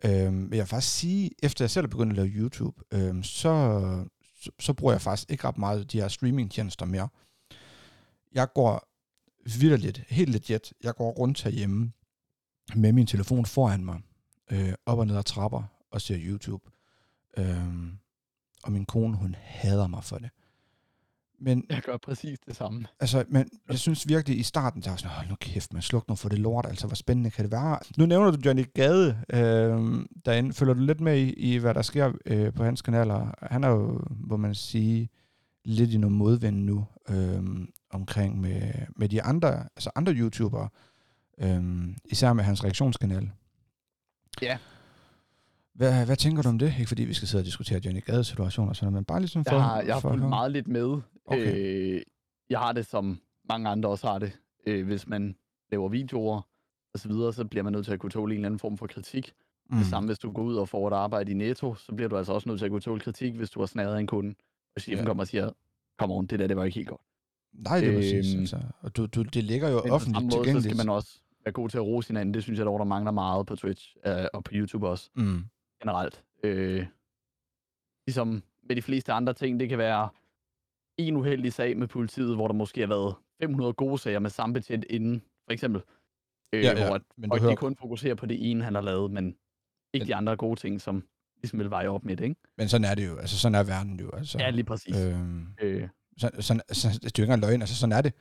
[0.03, 4.05] Øh, vil jeg faktisk sige, efter jeg selv er begyndt at lave YouTube, øhm, så,
[4.41, 7.09] så, så bruger jeg faktisk ikke ret meget de her streamingtjenester mere.
[8.33, 8.87] Jeg går
[9.59, 11.91] vidderligt, helt legit, jeg går rundt herhjemme
[12.75, 14.01] med min telefon foran mig,
[14.51, 16.69] øh, op og ned ad trapper og ser YouTube.
[17.37, 17.97] Øhm,
[18.63, 20.29] og min kone, hun hader mig for det.
[21.39, 22.85] Men jeg gør præcis det samme.
[22.99, 26.07] Altså, men jeg synes virkelig i starten, der var sådan, hold nu kæft, man sluk
[26.07, 27.79] nu for det lort, altså hvor spændende kan det være?
[27.97, 30.53] Nu nævner du Johnny Gade øh, derinde.
[30.53, 33.33] Følger du lidt med i, i hvad der sker øh, på hans kanaler?
[33.41, 35.09] Han er jo, må man sige,
[35.65, 37.43] lidt i noget modvind nu, øh,
[37.89, 38.61] omkring med,
[38.95, 40.69] med de andre, altså andre YouTubere,
[41.41, 43.31] øh, især med hans reaktionskanal.
[44.41, 44.57] Ja.
[45.75, 46.73] Hvad, hvad tænker du om det?
[46.79, 49.45] Ikke fordi vi skal sidde og diskutere Johnny Gades situation og sådan men bare ligesom
[49.45, 49.55] for...
[49.55, 51.01] Jeg har, jeg har fulgt meget lidt med.
[51.25, 51.95] Okay.
[51.95, 52.01] Øh,
[52.49, 54.39] jeg har det, som mange andre også har det.
[54.65, 55.35] Øh, hvis man
[55.71, 56.41] laver videoer
[56.93, 58.77] og så videre, så bliver man nødt til at kunne tåle en eller anden form
[58.77, 59.33] for kritik.
[59.69, 59.77] Mm.
[59.77, 62.17] Det samme, hvis du går ud og får et arbejde i Netto, så bliver du
[62.17, 64.35] altså også nødt til at kunne tåle kritik, hvis du har snadet en kunde,
[64.75, 65.07] og chefen Ja.
[65.07, 65.51] kommer og siger,
[65.97, 67.01] kom on, det der, det var ikke helt godt.
[67.53, 68.33] Nej, det er præcis.
[68.33, 68.61] Øhm, Altså.
[68.81, 70.63] Og du, du, det ligger jo offentligt måde, så tilgængeligt.
[70.75, 72.33] skal man også være god til at rose hinanden.
[72.33, 75.43] Det synes jeg dog, der mangler meget på Twitch øh, og på YouTube også Mm.
[75.81, 76.23] generelt.
[76.43, 76.85] Øh,
[78.07, 80.09] ligesom med de fleste andre ting, det kan være
[80.97, 84.53] en uheldig sag med politiet, hvor der måske har været 500 gode sager med samme
[84.53, 85.81] betjent inden, for eksempel.
[86.53, 88.75] Øh, Ja, ja, Hvor at Men folk hører, de kun fokuserer på det ene, han
[88.75, 89.25] har lavet, men
[89.93, 91.03] ikke Men- de andre gode ting, som
[91.41, 92.41] ligesom vil veje op med det, ikke?
[92.57, 93.17] men sådan er det jo.
[93.17, 94.11] Altså, sådan er verden jo.
[94.13, 94.37] Altså.
[94.39, 94.95] Ja, lige præcis.
[94.97, 95.19] Øh.
[95.61, 98.13] Øh, så, sådan, så, det er jo ikke engang løgn, altså sådan er det.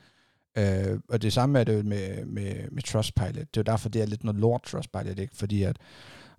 [0.59, 3.35] Øh, og det samme er det jo med, med, med Trustpilot.
[3.35, 5.37] Det er jo derfor, det er lidt noget lort Trustpilot, ikke?
[5.37, 5.77] Fordi at,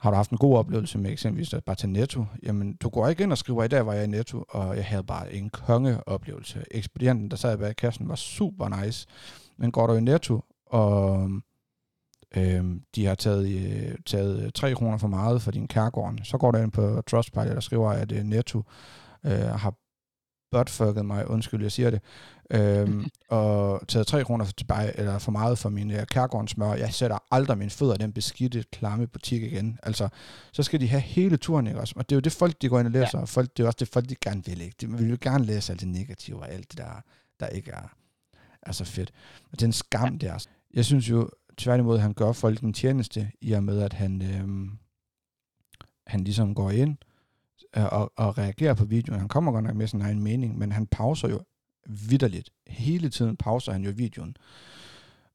[0.06, 3.08] har du haft en god oplevelse med eksempelvis at bare tage Netto, jamen du går
[3.08, 5.50] ikke ind og skriver, i dag var jeg i Netto, og jeg havde bare en
[5.50, 6.64] kongeoplevelse.
[6.72, 9.08] Ekspedienten, der sad bag kassen, var super nice.
[9.58, 11.30] Men går du i Netto, og
[12.36, 16.38] øhm, de har taget, øh, taget øh, 3 kroner for meget for din kærgården, så
[16.38, 18.64] går du ind på Trustpilot og skriver, at øh, Netto
[19.26, 19.74] øh, har
[20.56, 22.02] buttfucket mig, undskyld, jeg siger det,
[22.50, 26.74] øhm, og taget 3 kroner for, tilbage, eller for meget for min øh, kærgårdensmør.
[26.74, 29.80] Jeg sætter aldrig mine fødder i den beskidte, klamme butik igen.
[29.84, 30.10] Altså,
[30.52, 31.94] så skal de have hele turen, ikke også?
[31.98, 33.22] Og det er jo det folk, de går ind og læser, ja.
[33.22, 34.76] og folk, det er også det folk, de gerne vil, ikke?
[34.82, 37.02] De vil jo gerne læse alt det negative og alt det der,
[37.40, 37.94] der ikke er,
[38.62, 39.12] er så fedt.
[39.52, 40.46] Og det er en skam, det er.
[40.74, 44.72] Jeg synes jo, tværtimod, han gør folk en tjeneste, i og med, at han, øhm,
[46.08, 47.15] han ligesom går ind, øh,
[47.74, 49.20] og, og reagerer på videoen.
[49.20, 51.42] Han kommer godt nok med sin egen mening, men han pauser jo
[51.90, 52.50] vidderligt.
[52.68, 54.38] Hele tiden pauser han jo videoen.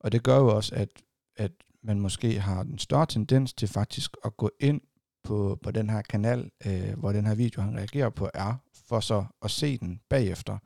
[0.00, 0.88] Og det gør jo også, at,
[1.36, 1.52] at
[1.82, 4.80] man måske har en større tendens til faktisk at gå ind
[5.22, 8.54] på, på den her kanal, øh, hvor den her video, han reagerer på, er,
[8.88, 10.58] for så at se den bagefter.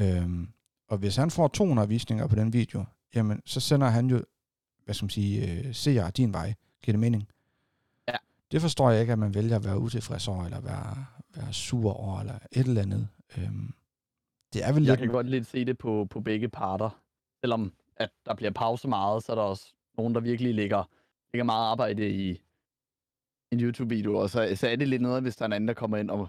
[0.00, 0.48] Øhm,
[0.88, 4.24] og hvis han får 200 visninger på den video, jamen, så sender han jo,
[4.84, 6.54] hvad skal man sige, øh, seere din vej.
[6.82, 7.28] Giver det mening?
[8.52, 11.92] Det forstår jeg ikke, at man vælger at være utilfreds over, eller være, være sur
[11.92, 13.08] over, eller et eller andet.
[13.38, 13.74] Øhm,
[14.52, 15.00] det er vel jeg lidt...
[15.00, 16.90] kan godt lidt se det på, på begge parter.
[17.44, 20.84] Selvom at der bliver pause meget, så er der også nogen, der virkelig lægger,
[21.32, 22.42] lægger meget arbejde i
[23.52, 25.74] en YouTube-video, og så, så er det lidt noget, hvis der er en anden, der
[25.74, 26.28] kommer ind, og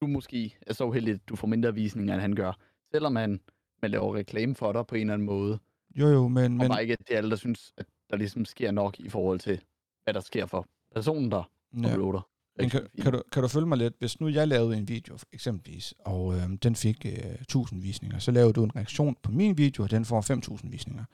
[0.00, 2.52] du måske er så uheldig, at du får mindre visninger, end han gør.
[2.92, 3.40] Selvom man,
[3.82, 5.58] man laver reklame for dig på en eller anden måde.
[5.94, 6.44] Jo, jo, men...
[6.44, 9.00] Og men bare ikke, at det er alle, der synes, at der ligesom sker nok
[9.00, 9.64] i forhold til,
[10.04, 11.50] hvad der sker for personen, der
[11.82, 11.88] ja.
[11.88, 12.28] uploader.
[12.58, 13.94] Men kan, kan, du, kan du følge mig lidt?
[13.98, 18.30] Hvis nu jeg lavede en video, eksempelvis, og øh, den fik øh, 1000 visninger, så
[18.30, 21.04] lavede du en reaktion på min video, og den får 5000 visninger.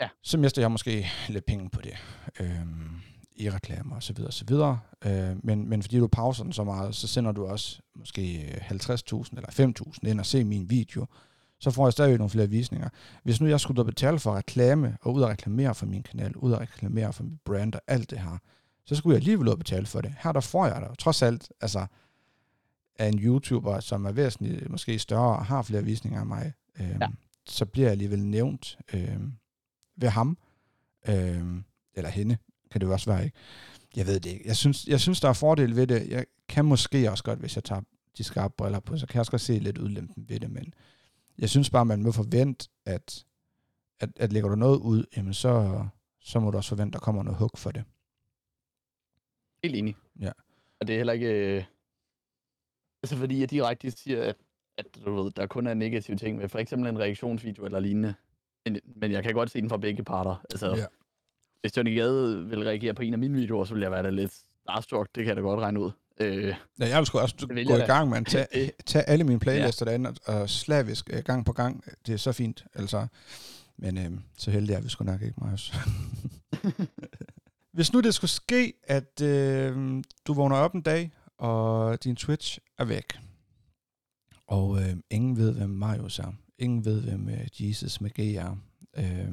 [0.00, 0.08] Ja.
[0.22, 1.96] Så mister jeg måske lidt penge på det.
[2.40, 2.66] Øh,
[3.36, 4.78] i reklamer og så videre og så videre.
[5.04, 9.36] Øh, men, men fordi du pauser den så meget, så sender du også måske 50.000
[9.36, 11.06] eller 5.000 ind og se min video.
[11.60, 12.88] Så får jeg stadig nogle flere visninger.
[13.22, 16.52] Hvis nu jeg skulle betale for reklame, og ud og reklamere for min kanal, ud
[16.52, 18.38] og reklamere for mit brand og alt det her,
[18.86, 20.14] så skulle jeg alligevel ud og betale for det.
[20.18, 21.86] Her der får jeg da trods alt, altså
[22.98, 26.96] af en YouTuber, som er væsentligt måske større og har flere visninger end mig, øh,
[27.00, 27.08] ja.
[27.46, 29.20] så bliver jeg alligevel nævnt øh,
[29.96, 30.38] ved ham,
[31.08, 31.44] øh,
[31.94, 32.36] eller hende,
[32.70, 33.36] kan det jo også være, ikke?
[33.96, 34.42] Jeg ved det ikke.
[34.46, 36.08] Jeg synes, jeg synes der er fordel ved det.
[36.08, 37.80] Jeg kan måske også godt, hvis jeg tager
[38.18, 40.74] de skarpe briller på, så kan jeg også godt se lidt udlempen ved det, men
[41.38, 43.24] jeg synes bare, man må forvente, at,
[44.00, 45.84] at, at lægger du noget ud, jamen så,
[46.20, 47.84] så må du også forvente, at der kommer noget hug for det.
[49.66, 49.96] Helt enig.
[50.20, 50.30] Ja.
[50.80, 51.56] Og det er heller ikke...
[51.56, 51.64] Øh...
[53.02, 54.36] Altså fordi jeg direkte siger, at,
[54.78, 58.14] at du ved, der kun er negative ting med for eksempel en reaktionsvideo eller lignende.
[58.66, 60.44] Men, men jeg kan godt se den fra begge parter.
[60.50, 60.84] Altså, Ja.
[61.60, 64.10] hvis Johnny Gade vil reagere på en af mine videoer, så vil jeg være da
[64.10, 65.08] lidt starstruck.
[65.14, 65.90] Det kan jeg da godt regne ud.
[66.20, 66.56] Øh, Ja,
[66.88, 69.24] jeg vil sgu også gå vil jeg i gang med at tage, Det- tage alle
[69.24, 69.90] mine playlister ja.
[69.90, 71.84] derinde og, og slavisk øh, gang på gang.
[72.06, 73.06] Det er så fint, altså.
[73.76, 75.72] Men øh, så heldig er vi sgu nok ikke, Marius.
[77.76, 82.58] Hvis nu det skulle ske, at øh, du vågner op en dag, og din Twitch
[82.78, 83.18] er væk,
[84.46, 88.56] og øh, ingen ved, hvem Marius er, ingen ved, hvem øh, Jesus med G er,
[88.96, 89.32] øh,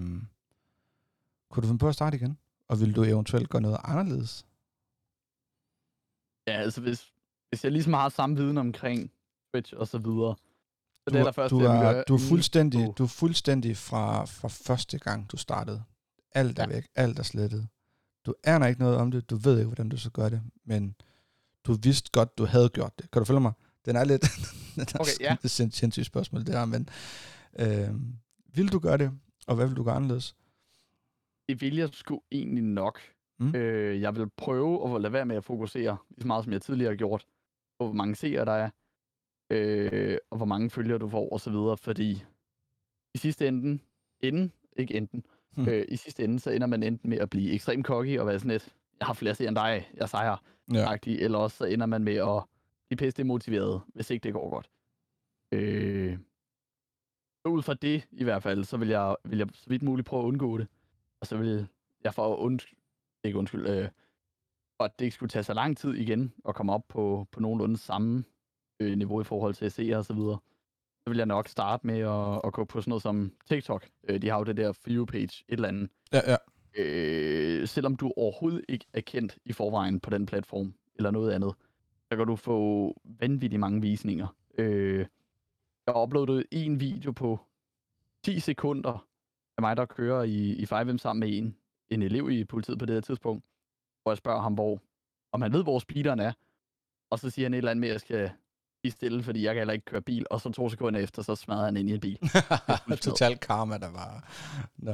[1.52, 2.38] kunne du finde på at starte igen?
[2.70, 4.46] Og vil du eventuelt gøre noget anderledes?
[6.48, 7.14] ja, altså hvis,
[7.50, 9.12] hvis jeg ligesom har samme viden omkring
[9.54, 12.04] Twitch og så videre, så Du, det er er- der først, du, jeg er, gøre
[12.08, 15.84] du, er inden- fuldstændig, du er fuldstændig fra, fra første gang, du startede.
[16.32, 16.70] Alt er Ja.
[16.76, 17.68] væk, alt er slettet.
[18.26, 20.96] Du aner ikke noget om det, du ved ikke, hvordan du skal gøre det, men
[21.64, 23.12] du vidste godt, du havde gjort det.
[23.12, 23.52] Kan du følge mig?
[23.86, 24.22] Den er lidt
[24.76, 25.36] den er Okay, ja.
[25.44, 26.90] et sind- sindssygt spørgsmål, det her, men
[27.60, 27.90] øh,
[28.56, 29.12] vil du gøre det,
[29.48, 30.36] og hvad vil du gøre anderledes?
[31.50, 33.00] det vil jeg sgu egentlig nok.
[33.40, 33.56] Mm.
[33.56, 36.62] Øh, jeg vil prøve at lade være med at fokusere, lige så meget som jeg
[36.62, 37.26] tidligere har gjort,
[37.80, 38.70] på hvor mange seere der er,
[39.50, 42.24] øh, og hvor mange følgere du får, og så videre, fordi
[43.14, 43.80] i sidste ende,
[44.20, 45.24] enden, ikke enten,
[45.56, 45.68] Hmm.
[45.68, 48.40] øh, i sidste ende, så ender man enten med at blive ekstremt cocky og være
[48.40, 50.38] sådan lidt, jeg har flere end dig, jeg sejrer,
[50.74, 50.98] Ja.
[51.06, 52.44] eller også så ender man med at
[52.90, 54.70] blive pisse motiveret, hvis ikke det går godt.
[55.52, 56.18] Øh,
[57.46, 60.24] ud fra det i hvert fald, så vil jeg, vil jeg så vidt muligt prøve
[60.24, 60.68] at undgå det.
[61.22, 61.68] Og så vil
[62.04, 62.60] jeg for at und,
[63.24, 63.90] ikke undskyld, øh,
[64.78, 67.40] for at det ikke skulle tage så lang tid igen at komme op på, på
[67.40, 68.24] nogenlunde samme
[68.80, 70.38] øh, niveau i forhold til seere og så videre,
[71.04, 73.90] så vil jeg nok starte med at, at gå på sådan noget som TikTok.
[74.10, 75.90] Øh, de har jo det der for you page, et eller andet.
[76.14, 76.36] Ja, ja.
[76.78, 81.54] Øh, selvom du overhovedet ikke er kendt i forvejen på den platform, eller noget andet,
[82.12, 84.28] så kan du få vanvittigt mange visninger.
[84.58, 85.00] Øh,
[85.88, 87.40] jeg har uploadet en video på
[88.24, 89.08] 10 sekunder
[89.58, 91.58] af mig, der kører i, i 5M sammen med en,
[91.90, 93.44] en elev i politiet på det her tidspunkt,
[94.02, 94.80] hvor jeg spørger ham, hvor,
[95.32, 96.32] om han ved, hvor speederen er,
[97.10, 98.32] og så siger han et eller andet med, at jeg skal
[98.84, 101.36] blive stille, fordi jeg kan heller ikke køre bil, og så to sekunder efter, så
[101.36, 102.20] smadrer han ind i en bil.
[103.02, 104.30] Total karma, der var.
[104.78, 104.92] Nå.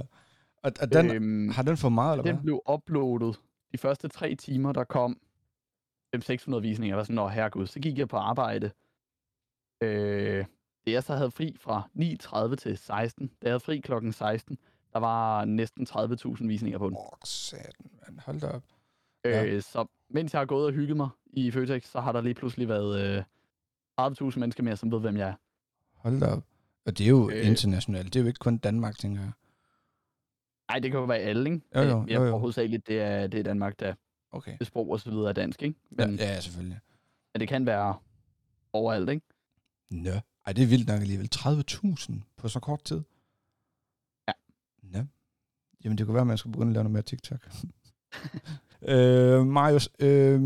[0.63, 2.43] Og, og den, øhm, har den for meget, eller den hvad?
[2.43, 3.39] blev uploadet.
[3.71, 5.19] De første tre timer, der kom
[6.15, 6.87] 500-600 visninger.
[6.87, 8.71] Jeg var sådan, nå herregud, så gik jeg på arbejde.
[9.83, 10.45] Øh,
[10.85, 11.89] det jeg så havde fri fra
[12.49, 14.57] 9.30 til 16, da jeg havde fri klokken 16,
[14.93, 16.97] der var næsten 30.000 visninger på den.
[16.97, 18.19] Åh, satan, man.
[18.25, 18.63] Hold da op.
[19.25, 19.45] Ja.
[19.45, 22.33] Øh, så mens jeg har gået og hygget mig i Føtex, så har der lige
[22.33, 23.23] pludselig været øh,
[24.07, 25.33] 30.000 mennesker mere, som ved, hvem jeg er.
[25.93, 26.43] Hold da op.
[26.85, 28.13] Og det er jo øh, internationalt.
[28.13, 29.31] Det er jo ikke kun Danmark, tænker jeg.
[30.69, 31.61] Nej, det kan jo være alle, ikke?
[31.75, 32.29] Jo, jo, jeg jo, jo.
[32.29, 33.93] tror hovedsageligt, det er, det er Danmark, der
[34.31, 34.57] Okay.
[34.59, 35.79] det sprog og så videre er dansk, ikke?
[35.99, 36.79] Ja, Men, ja, selvfølgelig.
[37.33, 37.95] men det kan være
[38.73, 39.25] overalt, ikke?
[39.89, 40.11] Nå.
[40.45, 41.29] Ej, det er vildt nok alligevel.
[41.35, 43.01] 30.000 på så kort tid.
[44.27, 44.33] Ja.
[44.83, 45.05] Nå.
[45.83, 47.49] Jamen, det kunne være, at man skulle begynde at lave noget mere TikTok.
[48.93, 50.39] øh, Marius, øh,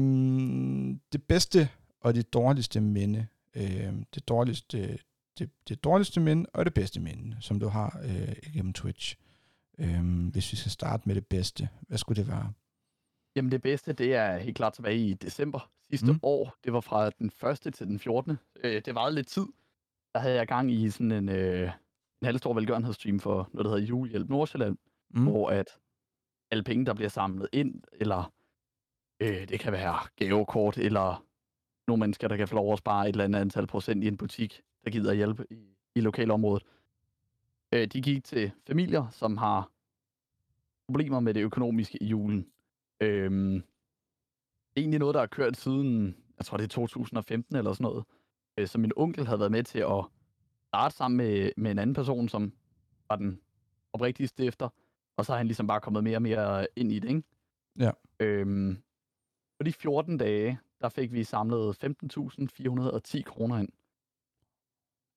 [1.13, 4.99] det bedste og det dårligste minde, øh, det dårligste,
[5.39, 9.15] det, det dårligste minde og det bedste minde, som du har øh, igennem Twitch.
[9.79, 12.53] Øh, hvis vi skal starte med det bedste, hvad skulle det være?
[13.35, 16.19] Jamen det bedste, det er helt klart tilbage i december sidste Mm.
[16.23, 16.55] år.
[16.63, 17.31] Det var fra den
[17.67, 17.73] 1.
[17.73, 18.37] til den 14.
[18.63, 19.45] Øh, det varede lidt tid.
[20.13, 21.63] Der havde jeg gang i sådan en, øh,
[22.21, 24.77] en halvstor velgørenhedsstream for noget, der hedder Julehjælp Nordsjælland,
[25.09, 25.23] mm.
[25.23, 25.67] hvor at
[26.51, 28.33] alle penge, der bliver samlet ind, eller
[29.19, 31.25] øh, det kan være gavekort, eller
[31.87, 34.17] nogle mennesker, der kan få lov at spare et eller andet antal procent i en
[34.17, 36.63] butik, der gider hjælpe i, i lokalområdet.
[37.71, 39.71] Øh, de gik til familier, som har
[40.87, 42.47] problemer med det økonomiske i julen.
[42.99, 47.73] Øh, det er egentlig noget, der har kørt siden, jeg tror det er 2015 eller
[47.73, 48.05] sådan noget,
[48.57, 50.05] øh, som min onkel havde været med til at
[50.67, 52.53] starte sammen med, med en anden person, som
[53.09, 53.39] var den
[53.93, 54.69] oprigtige stifter,
[55.17, 57.23] og så har han ligesom bare kommet mere og mere ind i det, ikke?
[57.79, 57.91] Ja.
[58.19, 58.77] Øhm,
[59.59, 63.69] på de 14 dage, der fik vi samlet 15.410 kroner ind.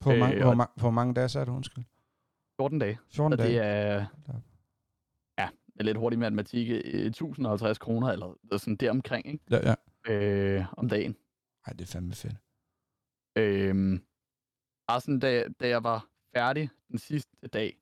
[0.00, 1.84] På, øh, mange, Øh, hvor, ma- hvor mange dage så er det, undskyld?
[2.60, 2.98] 14 dage.
[3.08, 3.48] 14 Og dage?
[3.50, 4.06] det er,
[5.38, 5.48] ja,
[5.80, 9.44] lidt hurtig matematik, øh, 1050 kroner, eller sådan deromkring, ikke?
[9.50, 9.74] Ja, ja.
[10.12, 11.16] Øh, om dagen.
[11.66, 12.36] Ej, det er fandme fedt.
[13.38, 14.02] Øhm,
[14.88, 17.78] bare sådan, da, da jeg var færdig den sidste dag,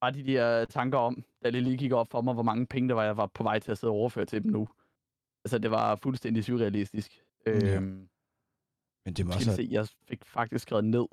[0.00, 2.88] var de der tanker om, da det lige gik op for mig, hvor mange penge
[2.88, 4.68] der var, jeg var på vej til at sidde og overføre til dem nu.
[5.44, 7.22] Altså, det var fuldstændig surrealistisk.
[7.46, 7.76] Ja.
[7.76, 8.08] Øhm,
[9.04, 11.04] Men det også vi se, jeg fik faktisk skrevet ned.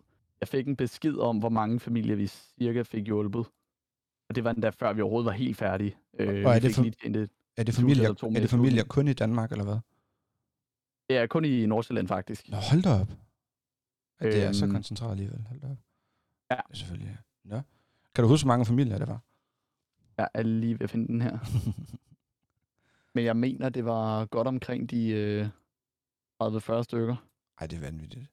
[0.42, 3.46] Jeg fik en besked om, hvor mange familier vi cirka fik hjulpet.
[4.30, 5.98] Og det var endda før vi overhovedet var helt færdige.
[6.20, 6.96] Øh, Og er det for- lige
[7.58, 9.78] er det familier, er det familier kun i Danmark, eller hvad?
[11.10, 12.50] Det er kun i Nordsjælland, faktisk.
[12.50, 13.08] Nå, hold da op.
[14.22, 14.74] Ja, det er så Øhm.
[14.74, 15.42] koncentreret alligevel.
[15.42, 15.78] Hold da op.
[16.52, 16.56] Ja.
[16.56, 17.50] ja selvfølgelig, ja.
[17.50, 17.62] Nå.
[18.16, 19.20] Kan du huske, hvor mange familier det var?
[20.18, 21.38] Jeg er lige ved at finde den her.
[23.16, 25.48] Men jeg mener, det var godt omkring de øh,
[26.44, 27.16] 30-40 stykker.
[27.60, 28.26] Ej, det er vanvittigt.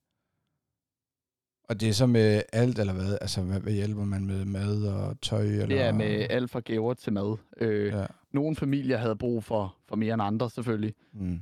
[1.68, 3.18] Og det er så med alt, eller hvad?
[3.20, 5.42] Altså, hvad, hvad hjælper man med mad og tøj?
[5.42, 5.66] Eller?
[5.66, 7.36] Det er med alt fra gaver til mad.
[7.56, 8.06] Øh, Ja.
[8.32, 10.94] Nogle familier havde brug for, for mere end andre, selvfølgelig.
[11.12, 11.40] Mm.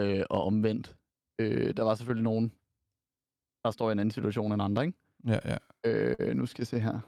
[0.00, 0.96] Øh, og omvendt.
[1.38, 2.52] Øh, der var selvfølgelig nogen,
[3.64, 4.98] der står i en anden situation end andre, ikke?
[5.26, 5.56] Ja, ja.
[5.84, 7.00] Øh, nu skal jeg se her.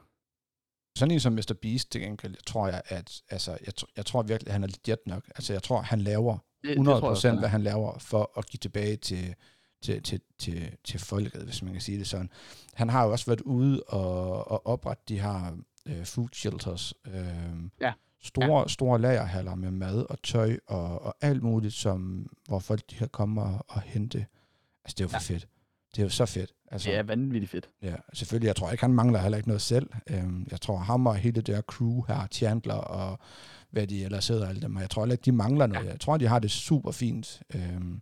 [0.95, 1.53] Sådan en som Mr.
[1.61, 4.99] Beast, til gengæld, tror jeg, at, altså, jeg, jeg tror virkelig, at han er legit
[5.07, 5.23] nok.
[5.35, 7.51] Altså, jeg tror, han laver Det, 100 det tror jeg han hvad er.
[7.51, 9.35] han laver for at give tilbage til,
[9.81, 12.29] til, til, til, til folket, hvis man kan sige det sådan.
[12.73, 16.93] Han har jo også været ude og, og oprette de her øh, food shelters.
[17.07, 17.23] Øh,
[17.81, 17.93] Ja.
[18.25, 18.67] Store, ja.
[18.67, 23.09] store lagerhaller med mad og tøj og, og alt muligt, som, hvor folk de kan
[23.09, 24.25] komme og, og hente.
[24.85, 25.33] Altså, det er jo for ja.
[25.33, 25.47] fedt.
[25.95, 26.51] Det er jo så fedt.
[26.71, 27.69] Altså, Det er vanvittigt fedt.
[27.81, 28.47] Ja, selvfølgelig.
[28.47, 29.89] Jeg tror ikke, han mangler heller ikke noget selv.
[30.09, 33.19] Øhm, jeg tror, ham og hele det der crew her, Chandler og
[33.71, 35.85] hvad de ellers hedder, alle dem, og jeg tror heller ikke, de mangler noget.
[35.87, 37.41] Jeg tror, de har det super fint.
[37.55, 38.01] Øhm,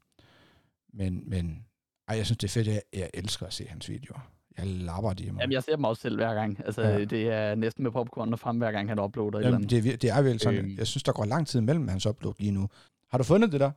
[0.93, 1.65] men, men
[2.07, 2.67] ej, jeg synes, det er fedt.
[2.67, 4.19] Jeg, jeg elsker at se hans videoer.
[4.57, 5.41] Jeg lapper de mig.
[5.41, 6.59] Jamen, jeg ser dem også selv hver gang.
[6.65, 6.97] Altså, Ja.
[6.97, 7.05] ja.
[7.05, 9.83] det er næsten med popcorn og frem, hver gang han uploader et eller Jamen, andet.
[9.83, 10.59] det, er, det er vel sådan.
[10.59, 10.77] Øhm.
[10.77, 12.69] Jeg synes, der går lang tid mellem hans upload lige nu.
[13.11, 13.71] Har du fundet det der?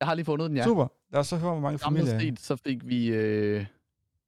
[0.00, 0.62] Jeg har lige fundet den, ja.
[0.62, 0.66] Ja.
[0.66, 0.86] Super.
[1.12, 2.30] Lad os så høre, hvor mange Samlet familier...
[2.36, 3.66] set, så fik vi øh,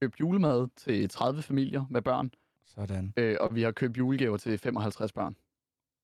[0.01, 2.31] købt julemad til 30 familier med børn,
[2.65, 3.13] Sådan.
[3.17, 5.35] øh, og vi har købt julegaver til 55 børn.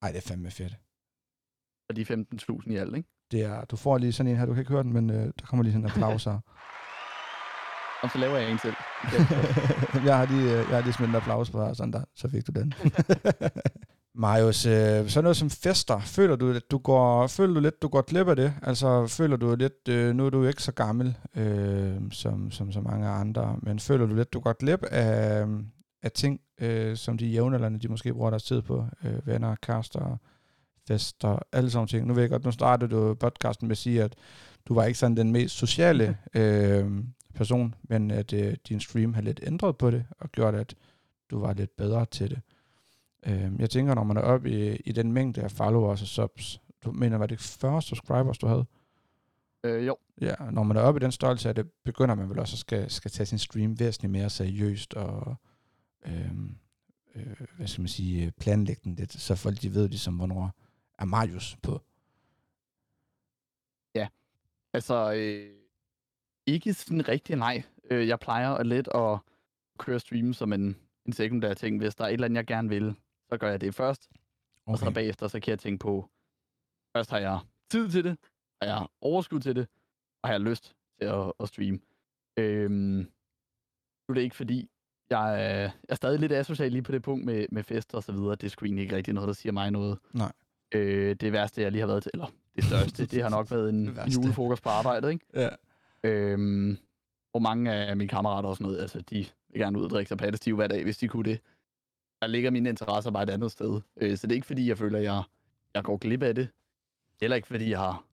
[0.01, 0.73] Ej, det er fandme fedt.
[1.89, 2.25] Og de er
[2.65, 3.09] 15.000 i alt, ikke?
[3.31, 5.15] Det er, du får lige sådan en her, du kan ikke høre den, men øh,
[5.39, 6.39] der kommer lige sådan en applaus her.
[8.03, 8.69] Og så laver jeg en til.
[10.07, 12.29] jeg, har lige, øh, jeg har lige smidt en applaus på her, sådan der, så
[12.29, 12.73] fik du den.
[14.17, 17.87] Marius, øh, så noget som fester, føler du, at du går, føler du lidt, du
[17.87, 18.53] går glip af det?
[18.61, 22.81] Altså, føler du lidt, øh, nu er du ikke så gammel, øh, som, som så
[22.81, 25.45] mange andre, men føler du lidt, du går glip af,
[26.03, 30.17] af ting, øh, som de jævnaldrende, de måske bruger deres tid på, øh, venner, kærester,
[30.87, 32.07] fester, alle sådan ting.
[32.07, 34.15] Nu ved jeg godt, nu startede du podcasten med at sige, at
[34.67, 36.85] du var ikke sådan den mest sociale øh,
[37.33, 40.75] person, men at øh, din stream har lidt ændret på det, og gjort, at
[41.31, 42.39] du var lidt bedre til det.
[43.27, 46.61] Øh, jeg tænker, når man er oppe i, i den mængde af followers og subs,
[46.85, 48.65] du mener, var det 40 subscribers, du havde?
[49.63, 52.39] øh, jo, Ja, når man er oppe i den størrelse af det, begynder man vel
[52.39, 55.35] også at skal, skal tage sin stream væsentligt mere seriøst og
[56.05, 56.31] øh,
[57.15, 60.51] øh, hvad skal man sige, planlægge den lidt, så folk de ved ligesom, hvornår
[60.99, 61.81] er Marius på.
[64.75, 65.49] altså øh,
[66.45, 67.63] ikke sådan rigtig nej.
[67.91, 69.19] Øh, jeg plejer at lidt at
[69.77, 71.77] køre stream som en, en sekundær ting.
[71.77, 72.95] Hvis der er et eller andet, jeg gerne vil,
[73.29, 74.09] så gør jeg det først.
[74.11, 74.73] Okay.
[74.73, 76.09] Og så bagefter, så kan jeg tænke på,
[76.97, 77.39] først har jeg
[77.71, 78.17] tid til det,
[78.61, 79.67] har jeg overskud til det,
[80.23, 81.79] og har jeg lyst til at, at streame.
[82.39, 82.71] Øhm,
[84.07, 84.69] nu er det ikke fordi,
[85.09, 88.03] jeg, er- jeg er stadig lidt asocial lige på det punkt med, med fester og
[88.03, 88.31] så videre.
[88.35, 89.99] Det er sgu egentlig ikke rigtig noget, der siger mig noget.
[90.13, 90.31] Nej.
[90.73, 93.69] Øh, det værste, jeg lige har været til, eller det største, det har nok været
[93.69, 95.25] en julefrokost på arbejdet, ikke?
[95.33, 95.49] Ja.
[96.03, 96.77] Øhm,
[97.31, 99.15] hvor mange af mine kammerater og sådan noget, altså de
[99.49, 101.39] vil gerne ud og drikke sig pattestiv hver dag, hvis de kunne det.
[102.21, 103.81] Der ligger mine interesser bare et andet sted.
[103.97, 105.23] Øh, så det er ikke fordi, jeg føler, at jeg,
[105.73, 106.49] jeg går glip af det.
[107.21, 108.03] Heller ikke fordi, jeg har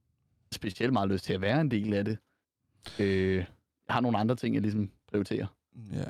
[0.52, 2.18] specielt meget lyst til at være en del af det.
[2.98, 3.36] Øh,
[3.86, 5.46] jeg har nogle andre ting, jeg ligesom prioriterer.
[5.92, 6.04] Ja.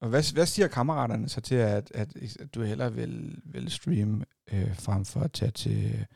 [0.00, 4.24] Og hvad, hvad siger kammeraterne så til, at, at, at du hellere vil, vil streame,
[4.52, 6.06] øh, frem for at tage til,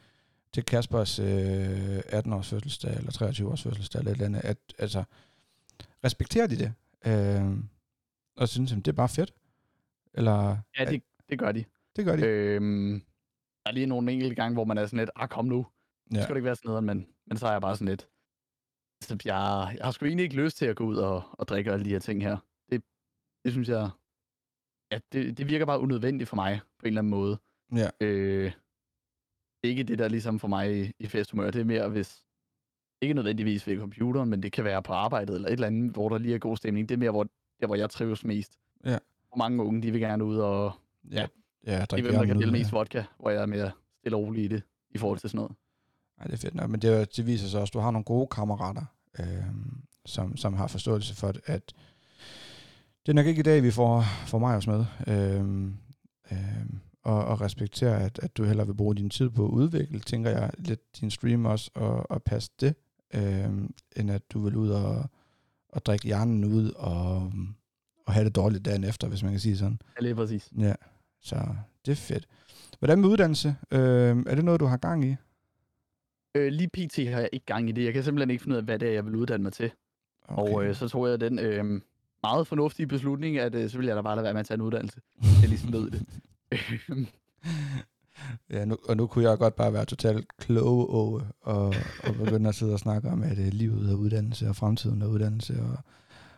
[0.53, 5.05] til Kaspers øh, 18-års fødselsdag, eller 23-års fødselsdag, eller et eller andet, at, altså,
[6.05, 6.73] respekterer de det?
[7.07, 7.57] Øh,
[8.37, 9.35] og synes, at det er bare fedt?
[10.15, 11.03] Eller, Ja, det,
[11.33, 11.65] det gør de.
[11.97, 12.27] det gør de.
[12.27, 13.03] Øhm,
[13.63, 15.67] der er lige nogle enkelte gange, hvor man er sådan lidt, ah, kom nu.
[16.11, 16.23] Det ja.
[16.23, 18.09] skal det ikke være sådan noget, men, men så er jeg bare sådan lidt,
[19.03, 21.73] så jeg, jeg har sgu egentlig ikke lyst til at gå ud og, og drikke
[21.73, 22.37] alle de her ting her.
[22.71, 22.83] Det,
[23.45, 23.91] det synes jeg,
[24.93, 27.39] ja, det, det virker bare unødvendigt for mig, på en eller anden måde.
[27.77, 27.91] Ja.
[28.01, 28.53] Øh,
[29.63, 31.51] det ikke det, der er ligesom for mig i, i festhumør.
[31.51, 32.25] Det er mere, hvis,
[33.03, 36.09] ikke nødvendigvis ved computeren, men det kan være på arbejdet, eller et eller andet, hvor
[36.09, 36.89] der lige er god stemning.
[36.89, 37.29] Det er mere, hvor,
[37.61, 38.59] der, hvor jeg trives mest.
[38.85, 38.99] Ja.
[39.31, 40.73] Og mange unge, de vil gerne ud og
[41.11, 41.27] Ja,
[41.67, 44.17] ja det drik er, hvem der kan dele mest vodka, hvor jeg er mere stille
[44.17, 45.53] og rolig i det, i forhold til sådan noget.
[46.19, 48.05] Ej, det er fedt nok, men det, det viser sig også, at du har nogle
[48.05, 48.85] gode kammerater,
[49.21, 49.47] øh,
[50.07, 51.73] som, som har forståelse for, at
[53.07, 54.85] det er nok ikke i dag, vi får, får mig også med.
[55.07, 55.73] Øh,
[56.33, 56.67] øh,
[57.03, 60.31] og, og respektere, at, at du hellere vil bruge din tid på at udvikle, tænker
[60.31, 62.75] jeg, lidt din stream også, og, og passe det,
[63.15, 63.51] øh,
[63.97, 65.11] end at du vil ud og,
[65.69, 67.33] og drikke hjernen ud og,
[68.07, 69.81] og have det dårligt dagen efter, hvis man kan sige sådan.
[69.97, 70.53] Ja, lige præcis.
[70.59, 70.75] Ja,
[71.23, 71.37] så
[71.87, 72.27] det er fedt.
[72.79, 73.57] Hvordan med uddannelse?
[73.71, 75.17] Øh, er det noget, du har gang i?
[76.35, 76.97] Øh, lige pt.
[76.97, 77.85] har jeg ikke gang i det.
[77.85, 79.71] Jeg kan simpelthen ikke finde ud af, hvad det er, jeg vil uddanne mig til.
[80.29, 80.53] Okay.
[80.53, 81.81] Og øh, så tog jeg den øh,
[82.23, 84.55] meget fornuftige beslutning, at øh, så ville jeg da bare lade være med at tage
[84.55, 85.01] en uddannelse.
[85.21, 86.07] Det er ligesom lød det.
[88.51, 92.49] Ja, nu, og nu kunne jeg godt bare være totalt klog og, og, og begynde
[92.49, 95.55] at sidde og snakke om, at uh, livet er uddannelse, og fremtiden er uddannelse.
[95.63, 95.79] Og,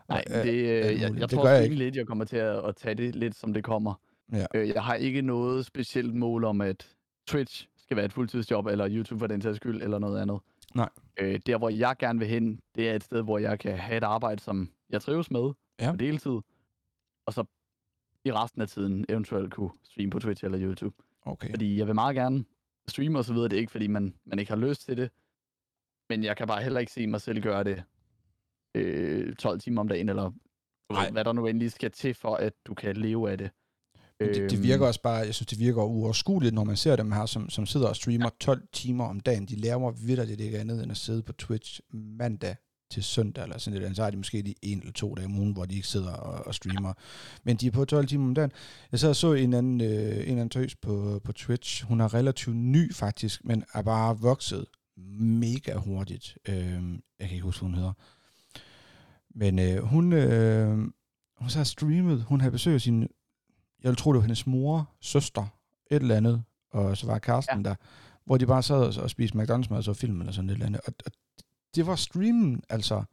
[0.08, 1.02] Nej, det, øh, jeg, muligt.
[1.02, 3.52] jeg Det tror jeg ikke lidt, jeg kommer til at, at tage det lidt, som
[3.52, 3.94] det kommer.
[4.32, 4.46] Ja.
[4.54, 6.96] Øh, jeg har ikke noget specielt mål om, at
[7.26, 10.40] Twitch skal være et fuldtidsjob, eller YouTube for den sags skyld, eller noget andet.
[10.74, 10.88] Nej.
[11.20, 13.96] Øh, der, hvor jeg gerne vil hen, det er et sted, hvor jeg kan have
[13.96, 15.90] et arbejde, som jeg trives med Ja.
[15.90, 16.38] på deltid,
[17.26, 17.44] og så
[18.24, 20.96] i resten af tiden eventuelt kunne streame på Twitch eller YouTube.
[21.22, 21.50] Okay.
[21.50, 22.44] Fordi jeg vil meget gerne
[22.88, 23.48] streame og så videre.
[23.48, 25.10] Det er ikke, fordi man, man ikke har lyst til det.
[26.10, 27.82] Men jeg kan bare heller ikke se mig selv gøre det
[28.74, 30.32] øh, 12 timer om dagen, eller
[30.92, 31.10] Nej.
[31.10, 33.50] hvad der nu endelig skal til, for at du kan leve af det.
[34.20, 37.12] Det, det Øhm, virker også bare, jeg synes, det virker uoverskueligt, når man ser dem
[37.12, 39.46] her, som, som sidder og streamer 12 timer om dagen.
[39.46, 42.56] De laver vidderligt ikke andet end at sidde på Twitch mandag
[42.90, 43.96] til søndag, eller sådan lidt.
[43.96, 46.12] Så har de måske lige en eller to dage om ugen, hvor de ikke sidder
[46.12, 46.92] og, og streamer.
[47.44, 48.52] Men de er på 12 timer om dagen.
[48.92, 51.84] Jeg sad og så en anden, øh, en anden tøs på, på Twitch.
[51.84, 54.66] Hun er relativt ny faktisk, men er bare vokset
[55.18, 56.38] mega hurtigt.
[56.48, 56.56] Øh,
[57.18, 57.92] jeg kan ikke huske, hvad hun hedder.
[59.34, 60.78] Men øh, hun, øh,
[61.38, 63.08] hun så har streamet, hun havde besøg af sin,
[63.84, 65.46] jeg vil tro, det var hendes mor, søster,
[65.90, 67.68] et eller andet, og så var kæresten ja.
[67.68, 67.74] der,
[68.24, 70.54] hvor de bare sad og, og spiste McDonald's mad og så film eller sådan et
[70.54, 70.80] eller andet.
[70.86, 71.12] Og, og
[71.74, 73.04] det var streamen, altså.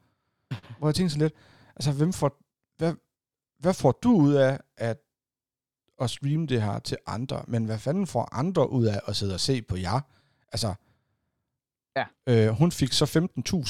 [0.78, 1.34] Hvor jeg tænkte så lidt,
[1.76, 2.38] altså hvem får,
[2.78, 2.94] hvad,
[3.60, 4.98] hvad får du ud af at,
[6.02, 7.44] at streame det her til andre?
[7.48, 10.00] Men hvad fanden får andre ud af at sidde og se på jer?
[10.52, 10.74] Altså,
[11.96, 12.06] Ja.
[12.28, 13.06] øh, hun fik så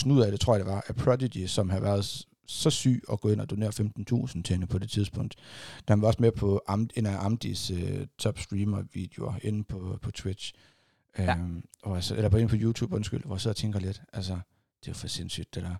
[0.06, 3.04] 15.000 ud af det, tror jeg det var, af Prodigy, som har været så syg
[3.12, 5.36] at gå ind og donere 15.000 til hende på det tidspunkt.
[5.88, 9.99] Den var også med på Amt, en af Amdis øh, top streamer videoer inde på,
[10.02, 10.54] på Twitch.
[11.18, 11.38] Ja.
[11.38, 14.02] Øhm, og altså, eller på inde på YouTube, undskyld, hvor jeg sidder og tænker lidt,
[14.14, 14.34] altså,
[14.80, 15.76] det er jo for sindssygt, det der.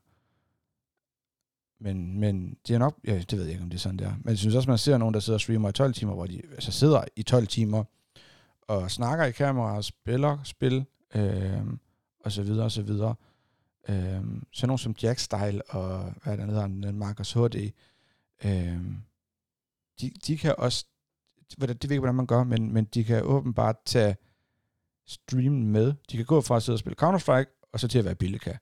[1.84, 4.14] Men, men det er nok, ja, det ved jeg ikke, om det er sådan der.
[4.22, 6.26] Men jeg synes også, man ser nogen, der sidder og streamer i 12 timer, hvor
[6.26, 7.84] de altså sidder i 12 timer
[8.62, 11.80] og snakker i kamera og spiller spil, øhm,
[12.20, 13.16] og så videre, og så videre.
[13.90, 17.72] Øhm, sådan nogen som Jack Style og hvad der hedder, han, Marcus HD,
[18.46, 18.98] øhm,
[20.02, 20.86] de, de kan også,
[21.50, 24.16] det ved ikke, hvordan man gør, men, men de kan åbenbart tage
[25.08, 25.94] streamen med.
[26.12, 28.58] De kan gå fra at sidde og spille Counter-Strike, og så til at være Billika.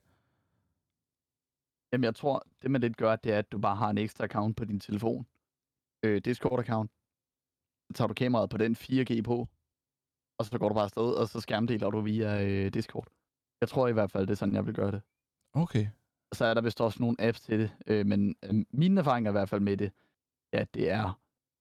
[1.92, 4.24] Jamen, jeg tror, det man lidt gør, det er, at du bare har en ekstra
[4.24, 5.26] account på din telefon.
[6.02, 6.88] Øh, Discord-account.
[7.86, 9.48] Så tager du kameraet på den 4G på,
[10.38, 13.06] og så går du bare afsted, og så skærmdeler du via øh, Discord.
[13.60, 15.02] Jeg tror i hvert fald, det er sådan, jeg vil gøre det.
[15.52, 15.86] Okay.
[16.30, 19.30] Og så er der vist også nogle apps til det, øh, men øh, mine erfaringer
[19.30, 19.92] i hvert fald med det,
[20.52, 21.18] er, at det er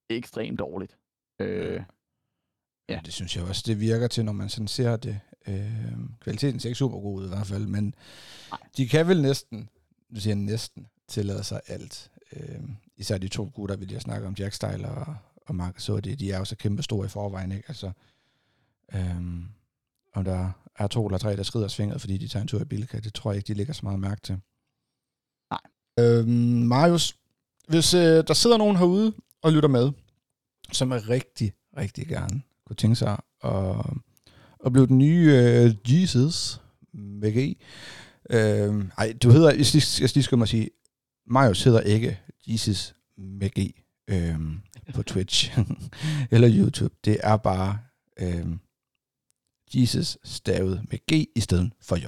[0.09, 0.97] ekstremt dårligt.
[1.39, 1.81] Øh,
[2.89, 3.01] Ja.
[3.05, 5.19] Det synes jeg også, det virker til, når man sådan ser det.
[5.47, 7.95] Øh, kvaliteten ser ikke super god ud i hvert fald, men
[8.51, 8.59] Nej.
[8.77, 9.69] de kan vel næsten,
[10.09, 12.11] nu siger næsten, tillade sig alt.
[12.33, 12.59] Øh,
[12.97, 15.15] især de to gutter, vi lige har snakket om, Jack Style og,
[15.45, 17.65] og Marcus Hode, de er jo så kæmpe store i forvejen, ikke?
[17.67, 17.91] Altså,
[18.93, 19.21] øh,
[20.13, 22.65] om der er to eller tre, der skrider svinget, fordi de tager en tur i
[22.65, 24.37] Bilka, det tror jeg ikke, de lægger så meget mærke til.
[25.51, 25.61] Nej.
[25.99, 26.27] Øh,
[26.67, 27.15] Marius,
[27.67, 29.91] hvis øh, der sidder nogen herude og lytter med,
[30.71, 33.85] som er rigtig, rigtig gerne kunne tænke sig at,
[34.65, 36.61] at blive den nye øh, Jesus
[36.93, 37.57] med G.
[38.29, 40.69] Øh, ej, du hedder, jeg skal, jeg skal lige skynde mig sige,
[41.27, 43.75] Marius hedder ikke Jesus med G.
[44.07, 44.39] øh,
[44.93, 45.57] på Twitch
[46.31, 47.79] eller YouTube, det er bare
[48.19, 48.45] øh,
[49.73, 52.05] Jesus stavet med G i stedet for J.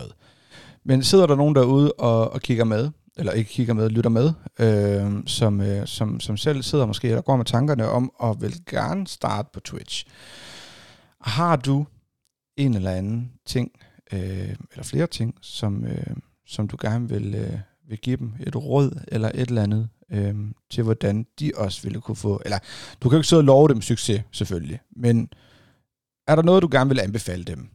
[0.83, 4.33] Men sidder der nogen derude og, og kigger med, eller ikke kigger med, lytter med,
[4.59, 8.53] øh, som, øh, som, som selv sidder måske, eller går med tankerne om, og vil
[8.69, 10.05] gerne starte på Twitch.
[11.21, 11.85] Har du
[12.57, 13.71] en eller anden ting,
[14.13, 16.15] øh, eller flere ting, som, øh,
[16.47, 17.59] som du gerne vil, øh,
[17.89, 20.35] vil give dem et råd, eller et eller andet, øh,
[20.69, 22.59] til hvordan de også ville kunne få, eller
[23.01, 25.29] du kan jo ikke sidde og love dem succes, selvfølgelig, men
[26.27, 27.69] er der noget, du gerne vil anbefale dem?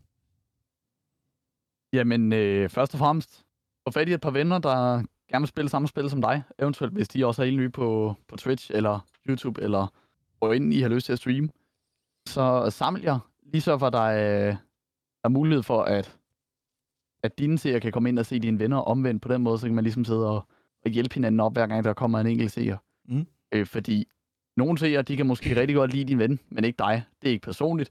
[1.93, 3.45] Jamen, øh, først og fremmest,
[3.89, 6.43] få fat i et par venner, der gerne vil spille samme spil som dig.
[6.59, 9.87] Eventuelt, hvis de også er helt nye på, på Twitch eller YouTube, eller
[10.39, 11.49] hvor ind I har lyst til at streame.
[12.29, 14.57] Så saml jer, lige så for, der er,
[15.25, 16.19] er mulighed for, at,
[17.23, 19.23] at dine seere kan komme ind og se dine venner omvendt.
[19.23, 20.47] På den måde, så kan man ligesom sidde og,
[20.85, 22.77] og hjælpe hinanden op, hver gang der kommer en enkelt seer.
[23.09, 23.27] Mm.
[23.53, 24.09] Øh, fordi
[24.57, 27.03] nogle seere, de kan måske rigtig godt lide din ven, men ikke dig.
[27.23, 27.91] Det er ikke personligt.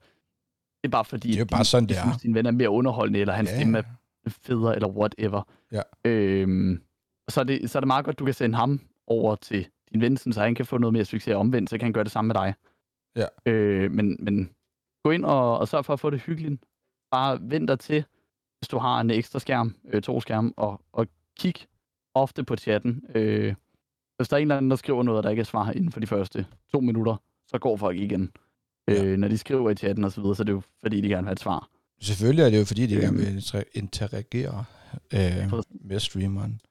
[0.86, 2.01] Det er bare fordi, Det er bare de, sådan, de det er.
[2.03, 3.83] synes, din ven er mere underholdende, eller hans Ja, stemme er
[4.29, 5.41] federe, eller whatever.
[5.71, 5.81] Ja.
[6.05, 6.81] Øhm,
[7.29, 10.01] så, er det, så er det meget godt, du kan sende ham over til din
[10.01, 12.27] ven, så han kan få noget mere succes omvendt, så kan han gøre det samme
[12.27, 12.53] med dig.
[13.15, 13.51] Ja.
[13.51, 14.49] Øh, men, men
[15.03, 16.61] gå ind og, og sørg for at få det hyggeligt.
[17.11, 18.05] Bare vent dig til,
[18.59, 21.07] hvis du har en ekstra skærm, øh, to skærm, og, og
[21.39, 21.53] kig
[22.13, 23.03] ofte på chatten.
[23.15, 23.55] Øh,
[24.17, 25.91] hvis der er en eller anden, der skriver noget, og der ikke er svar inden
[25.91, 27.15] for de første to minutter,
[27.47, 28.31] så går folk igen.
[28.88, 29.03] Ja.
[29.05, 31.07] Øh, når de skriver i chatten og så videre, så er det jo fordi, de
[31.07, 31.69] gerne vil have et svar.
[32.01, 33.01] Selvfølgelig er det jo, fordi de Øhm.
[33.03, 34.65] gerne vil inter- interagere
[35.13, 36.61] øh, med streameren.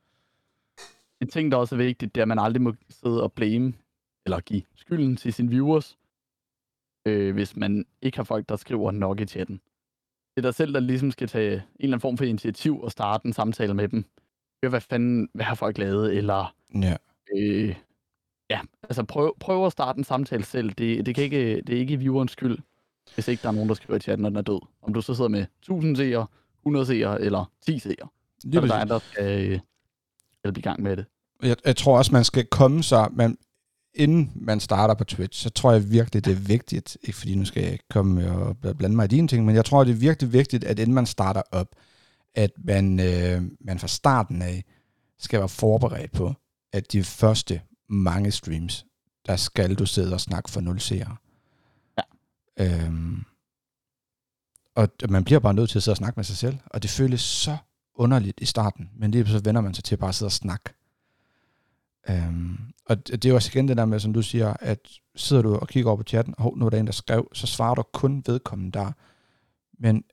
[1.21, 3.73] En ting, der også er vigtigt, det er, at man aldrig må sidde og blame,
[4.27, 5.99] eller give skylden til sine viewers,
[7.07, 9.61] øh, hvis man ikke har folk, der skriver nok i chatten.
[10.37, 12.91] Det er dig selv, der ligesom skal tage en eller anden form for initiativ og
[12.91, 14.05] starte en samtale med dem.
[14.65, 16.97] Hør, hvad fanden, hvad har folk lavet, eller Ja.
[17.37, 17.75] øh,
[18.51, 20.71] ja, altså prøv, prøv at starte en samtale selv.
[20.71, 22.59] Det, det, kan ikke, det er ikke viewerens skyld,
[23.15, 24.61] hvis ikke der er nogen, der skriver i chatten, når den er død.
[24.83, 26.27] Om du så sidder med 1000 seere,
[26.63, 28.09] 100 seere eller 10 seere,
[28.45, 28.89] Lige er det dig, præcis.
[28.89, 29.61] der skal øh,
[30.45, 31.07] hjælpe i gang med det.
[31.43, 33.39] jeg, jeg tror også, man skal komme sig, man,
[33.95, 37.45] inden man starter på Twitch, så tror jeg virkelig, det er vigtigt, ikke fordi nu
[37.45, 40.33] skal jeg komme og blande mig i dine ting, men jeg tror, det er virkelig
[40.33, 41.69] vigtigt, at inden man starter op,
[42.35, 44.65] at man, øh, man fra starten af
[45.19, 46.35] skal være forberedt på,
[46.73, 48.87] at de første mange streams,
[49.27, 51.17] der skal du sidde og snakke for nul seere.
[51.99, 52.03] Ja.
[52.57, 53.25] Øhm,
[54.75, 56.91] og man bliver bare nødt til at sidde og snakke med sig selv, og det
[56.91, 57.57] føles så
[57.95, 60.71] underligt i starten, men lige så vender man sig til bare at sidde og snakke.
[62.09, 65.55] Øhm, og det er også igen det der med, som du siger, at sidder du
[65.55, 67.83] og kigger over på chatten, og nu er der en, der skrev, så svarer du
[67.83, 68.93] kun vedkommende der.
[69.79, 70.05] Men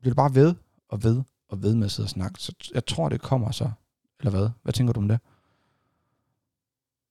[0.00, 0.54] bliver du bare ved
[0.88, 3.70] og ved og ved med at sidde og snakke, så jeg tror, det kommer så.
[4.20, 4.48] Eller hvad?
[4.62, 5.20] Hvad tænker du om det?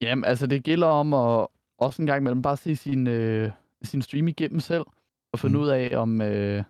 [0.04, 1.48] Jamen, altså det gælder om at
[1.78, 3.52] også en gang imellem bare se sin, øh,
[3.84, 4.86] sin stream igennem selv,
[5.34, 5.64] og finde Mm.
[5.64, 6.64] ud af, om, øh,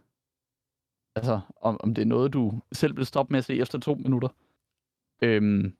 [1.15, 3.95] altså, om, om det er noget, du selv vil stoppe med at se efter to
[3.95, 4.27] minutter.
[5.23, 5.73] Øhm,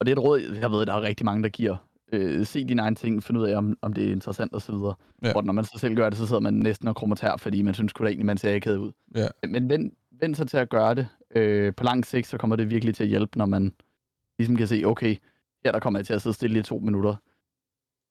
[0.00, 1.76] og det er et råd, jeg ved, der er rigtig mange, der giver.
[2.12, 4.74] Øh, se dine egne ting, finde ud af, om, om det er interessant osv.
[5.22, 5.32] Ja.
[5.36, 7.62] Og når man så selv gør det, så sidder man næsten og krummer tær, fordi
[7.62, 8.92] man synes da egentlig, man ser ikke ud.
[9.14, 9.28] Ja.
[9.48, 11.08] Men vend, vend sig til at gøre det.
[11.34, 13.74] Øh, på lang sigt, så kommer det virkelig til at hjælpe, når man
[14.38, 15.16] ligesom kan se, okay,
[15.64, 17.16] her der kommer jeg til at sidde stille i to minutter.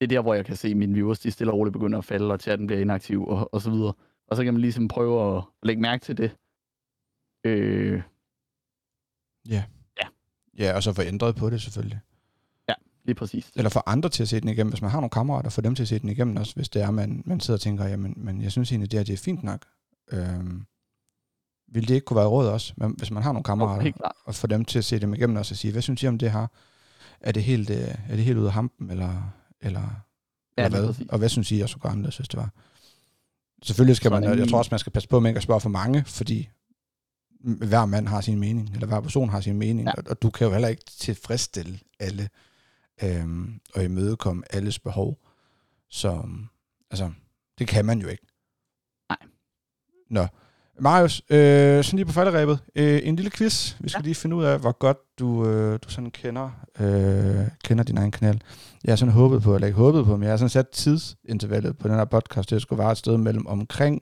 [0.01, 1.97] Det er der, hvor jeg kan se, at mine viewers, de stille og roligt begynder
[1.97, 3.93] at falde, og chatten bliver inaktiv, og, og så videre.
[4.27, 6.37] Og så kan man ligesom prøve at lægge mærke til det.
[7.43, 8.01] Øh,
[10.57, 11.99] Ja, og så få ændret på det selvfølgelig.
[13.03, 13.51] lige præcis.
[13.55, 14.71] Eller få andre til at se den igennem.
[14.71, 16.81] Hvis man har nogle kammerater, få dem til at se den igennem også, hvis det
[16.81, 19.17] er, man, man sidder og tænker, jamen, men jeg synes egentlig, det her det er
[19.17, 19.65] fint nok.
[20.11, 20.65] Øhm,
[21.67, 23.91] vil det ikke kunne være råd også, men hvis man har nogle kammerater,
[24.25, 26.17] og få dem til at se dem igennem også og sige, hvad synes I om
[26.17, 26.47] det her?
[27.21, 30.05] Er det helt, øh, er det helt ude af hampen, eller, eller,
[30.57, 31.05] Ja, eller hvad?
[31.09, 32.49] Og hvad synes I, jeg skulle gøre anderledes, hvis det var?
[33.63, 35.43] Selvfølgelig skal Så man, jeg tror også, man skal passe på, at man ikke at
[35.43, 36.49] spørge for mange, fordi
[37.43, 39.87] hver mand har sin mening, eller hver person har sin mening.
[39.87, 39.93] Ja.
[39.97, 42.29] og, og du kan jo heller ikke tilfredsstille alle,
[43.03, 45.19] øhm, og imødekomme alles behov.
[45.89, 46.27] Så,
[46.91, 47.11] altså,
[47.59, 48.27] det kan man jo ikke.
[49.09, 49.17] Nej.
[50.09, 50.27] Nå.
[50.81, 52.59] Marius, øh, sådan lige på falderæbet.
[52.75, 53.75] Øh, en lille quiz.
[53.79, 54.05] Vi skal ja.
[54.05, 58.11] Lige finde ud af, hvor godt du, øh, du sådan kender, øh, kender din egen
[58.11, 58.41] kanal.
[58.83, 61.77] Jeg har sådan håbet på, eller ikke håbet på, men jeg har sådan sat tidsintervallet
[61.77, 64.01] på den her podcast, det skulle være et sted mellem omkring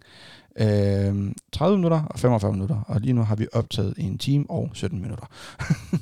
[0.60, 2.82] øh, 30 minutter og 45 minutter.
[2.88, 5.26] Og lige nu har vi optaget en time og 17 minutter.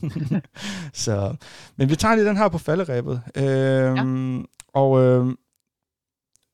[1.03, 1.35] Så,
[1.75, 3.21] men vi tager lige den her på falderæbet.
[3.35, 4.03] Øh, ja.
[4.73, 5.35] Og øh,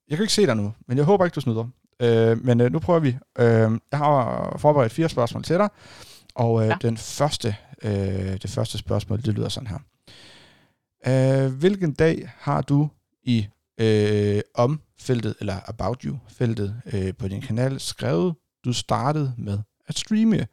[0.09, 1.67] jeg kan ikke se dig nu, men jeg håber ikke, du snyder.
[2.03, 3.17] Øh, men øh, nu prøver vi.
[3.39, 5.69] Øh, jeg har forberedt fire spørgsmål til dig.
[6.35, 6.75] Og øh, ja.
[6.81, 7.91] Den første, øh,
[8.41, 9.79] det første spørgsmål, det lyder sådan her.
[11.07, 12.89] Øh, hvilken dag har du
[13.23, 13.47] i
[13.77, 18.35] øh, om feltet, eller about you-feltet øh, på din kanal, skrevet,
[18.65, 20.47] du startede med at streame.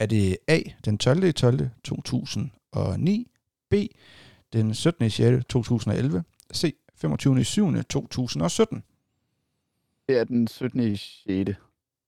[0.00, 1.32] Er det A, den 12.
[1.32, 1.68] 12.
[1.84, 3.30] 2009,
[3.70, 3.74] B,
[4.52, 5.10] den 17.
[5.10, 5.44] 6.
[5.48, 6.24] 2011,
[6.54, 7.44] C, 25.
[7.44, 7.82] 7.
[7.82, 8.82] 2017?
[10.08, 10.96] Det er den 17.
[10.96, 11.22] 6.
[11.26, 11.56] Det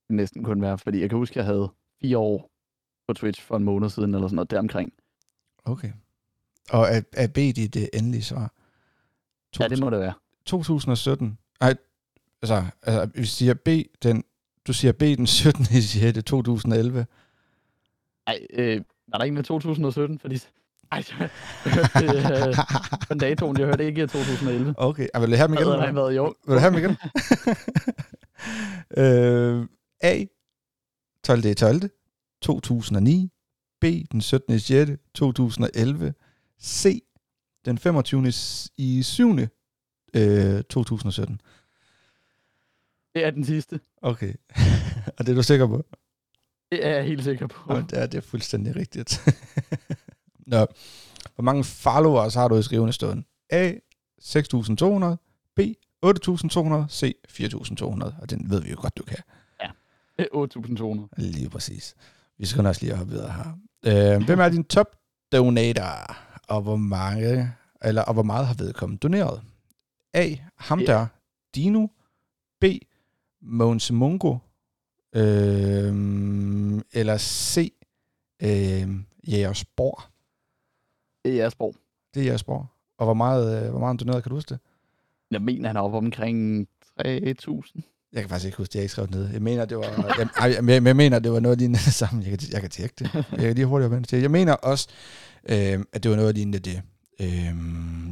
[0.09, 1.69] næsten kun være, fordi jeg kan huske, at jeg havde
[2.01, 2.51] fire år
[3.09, 4.93] på Twitch for en måned siden, eller sådan noget deromkring.
[5.65, 5.93] Okay.
[6.71, 8.53] Og er, er B dit det endelige svar?
[9.61, 10.13] Ja, det må det være.
[10.47, 11.39] 2017.
[11.61, 11.75] Nej,
[12.43, 13.69] altså, altså vi siger B,
[14.03, 14.25] den,
[14.67, 15.65] du siger B den 17.
[15.65, 16.25] 6.
[16.25, 17.07] 2011.
[18.27, 18.81] Nej, øh,
[19.13, 20.19] er der ikke med 2017?
[20.19, 20.39] Fordi
[20.93, 21.31] ej, jeg
[22.23, 22.55] hørte øh,
[23.09, 24.75] den datoen, jeg hørte ikke 2011.
[24.77, 25.67] Okay, jeg vil have dem igen?
[25.67, 26.35] Hvad været, jo.
[26.47, 26.97] Vil du have dem igen?
[29.05, 29.67] øh,
[30.01, 30.25] A,
[31.25, 31.55] 12.
[31.55, 31.91] 12.
[32.43, 33.31] 2009.
[33.81, 34.61] B, den 17.
[34.61, 34.91] 6.
[35.15, 36.15] 2011.
[36.63, 37.03] C,
[37.65, 38.33] den 25.
[38.77, 39.39] i 7.
[40.15, 41.41] Øh, 2017.
[43.15, 43.81] Det er den sidste.
[44.03, 44.35] Okay.
[45.19, 45.85] Og det er du sikker på?
[46.73, 47.75] Det er jeg helt sikker på.
[47.75, 49.21] Ja, det er, det er fuldstændig rigtigt.
[50.49, 50.67] Nå.
[51.35, 53.25] Hvor mange followers har du i skrivende stund?
[53.51, 53.73] A,
[54.23, 55.53] 6.200.
[55.57, 55.61] B,
[56.07, 56.89] 8.200.
[56.91, 58.21] C, 4.200.
[58.23, 59.19] Og den ved vi jo godt, du kan.
[60.19, 61.09] Ja, 8.200.
[61.17, 61.95] Lige præcis.
[62.39, 63.59] Vi skal også lige hoppe videre her.
[64.17, 64.87] Øh, hvem er din top
[65.33, 66.17] donator?
[66.49, 69.43] Og hvor mange, eller og hvor meget har vedkommende doneret?
[70.15, 70.35] A.
[70.57, 71.07] Ham der.
[71.55, 71.87] Dino.
[72.61, 72.65] B.
[73.43, 74.37] Måns Mungo.
[75.15, 75.95] Øh,
[76.93, 77.73] eller C.
[78.43, 78.89] Øh,
[79.29, 80.03] Jægersborg.
[81.25, 81.75] Det er Jægersborg.
[82.15, 82.67] Det er Jægersborg.
[82.99, 84.59] Og hvor meget, øh, hvor meget doneret, kan du huske det?
[85.31, 86.69] Jeg mener, han er oppe omkring
[87.01, 88.11] 3.000.
[88.13, 89.29] Jeg kan faktisk ikke huske det, jeg ikke skrev ned.
[89.29, 92.23] Jeg mener, det var, jeg, jeg, jeg, jeg mener, det var noget lignende det samme.
[92.23, 93.15] Jeg kan, jeg kan tjekke det.
[93.15, 94.21] Jeg kan lige hurtigt vente til.
[94.21, 94.89] Jeg mener også,
[95.49, 96.83] øh, at det var noget lignende det.
[97.21, 97.57] Øh,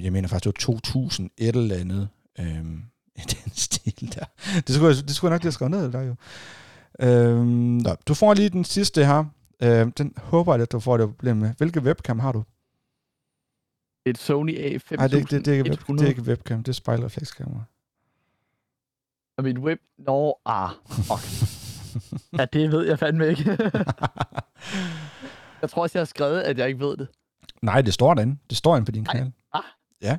[0.05, 2.09] jeg mener faktisk, det var 2000 et eller andet.
[2.41, 2.65] Øh,
[3.17, 4.25] i den stil der.
[4.67, 6.15] Det skulle, jeg, det skulle jeg nok lige have skrevet ned der jo.
[7.01, 9.25] Øh, nå, du får lige den sidste her.
[9.63, 11.51] Øh, den håber jeg, at du får det problem med.
[11.59, 12.45] Hvilke webcam har du?
[14.07, 14.97] Et Sony A5100.
[14.97, 17.63] Nej, det, det, det, er ikke, web, det er ikke webcam, det er spejlreflekskamera.
[19.39, 19.81] Og mit web...
[19.99, 21.53] Nå, ah, fuck.
[22.39, 23.51] ja, det ved jeg fandme ikke.
[25.63, 27.09] jeg tror også, jeg har skrevet, at jeg ikke ved det.
[27.63, 28.39] Nej, det står derinde.
[28.51, 29.15] Det står inde på din Nej.
[29.15, 29.33] kanal.
[29.53, 29.63] Ah.
[30.03, 30.19] Ja.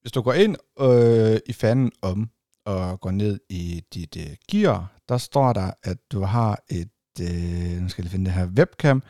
[0.00, 2.30] Hvis du går ind øh, i fanden om
[2.64, 7.80] og går ned i dit øh, gear, der står der, at du har et, øh,
[7.82, 9.02] nu skal jeg lige finde det her, webcam.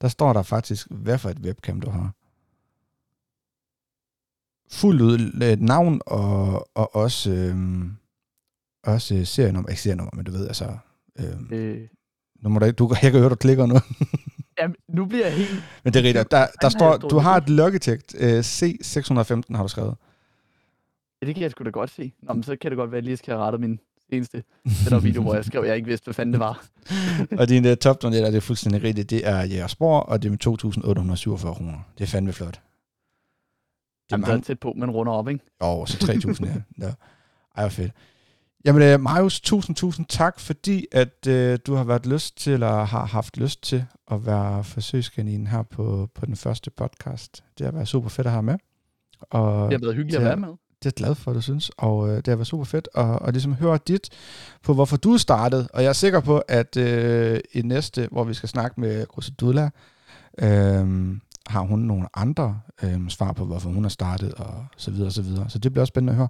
[0.00, 2.12] Der står der faktisk, hvad for et webcam du har.
[4.74, 7.56] Fuldt ud et navn og, og også, øh,
[8.84, 10.64] også serienummer, ikke serienummer, men du ved, altså,
[11.18, 11.80] øh, Øh,
[12.42, 13.74] nu må du, ikke- du, jeg kan høre, du klikker nu.
[14.60, 15.62] jamen, nu bliver jeg helt...
[15.84, 16.30] Men det er rigtigt.
[16.30, 19.94] Der, der står, du har et Logitech øh, C615, har du skrevet.
[21.22, 22.12] Ja, det kan jeg sgu da godt se.
[22.22, 23.78] Nå, men så kan det godt være, at jeg lige skal have rettet min
[24.10, 26.64] seneste den der video, hvor jeg skrev, at jeg ikke vidste, hvad fanden det var.
[27.40, 30.32] og din uh, top donator, det er fuldstændig rigtigt, det er Jægersborg, og det er
[30.32, 30.46] med
[31.46, 31.78] 2.847 kroner.
[31.98, 32.60] Det er fandme flot.
[34.06, 34.42] Det er Jamen, mange.
[34.42, 35.44] tæt på, men runder op, ikke?
[35.60, 36.86] Åh, så 3.000, ja.
[36.86, 36.92] ja.
[37.56, 37.92] Ej, hvor fedt.
[38.64, 41.32] Jamen, uh, Marius, tusind, tusind tak, fordi at uh,
[41.66, 46.08] du har været lyst til, eller har haft lyst til at være forsøgskaninen her på,
[46.14, 47.44] på den første podcast.
[47.58, 48.54] Det har været super fedt at have med.
[49.30, 50.48] Og Det har været hyggeligt at være med.
[50.48, 52.88] det er jeg glad for, at du synes, og øh, det har været super fedt
[52.94, 54.08] at, at ligesom høre dit
[54.62, 58.34] på, hvorfor du startede, og jeg er sikker på, at øh, i næste, hvor vi
[58.34, 59.70] skal snakke med Rosadula,
[60.38, 65.06] øh, har hun nogle andre øh, svar på, hvorfor hun har startet, og så videre,
[65.06, 65.50] og så videre.
[65.50, 66.28] Så det bliver også spændende at høre.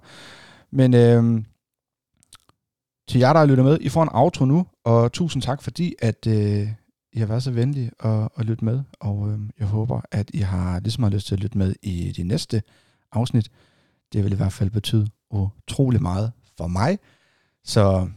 [0.71, 1.43] Men øh,
[3.07, 5.95] til jer, der har lyttet med, I får en outro nu, og tusind tak, fordi
[5.99, 6.67] at øh,
[7.13, 10.39] I har været så venlige at, at lytte med, og øh, jeg håber, at I
[10.39, 12.63] har ligesom har lyst til at lytte med i de næste
[13.11, 13.51] afsnit.
[14.13, 16.99] Det vil i hvert fald betyde utrolig meget for mig.
[17.63, 18.09] Så,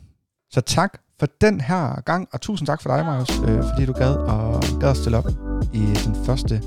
[0.51, 3.93] så tak for den her gang, og tusind tak for dig, Marius, øh, fordi du
[3.93, 5.29] gad, og gad at stille op
[5.75, 6.63] i den første,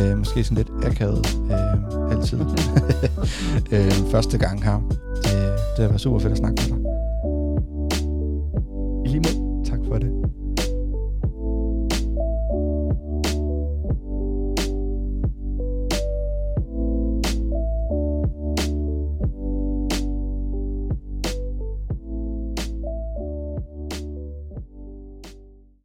[0.00, 2.40] Øh, måske sådan lidt akavet øh, altid.
[3.74, 4.76] øh, første gang her.
[4.76, 5.32] Øh,
[5.76, 6.86] det har været super fedt at snakke med dig.
[9.04, 9.64] I lige måde.
[9.70, 10.19] Tak for det.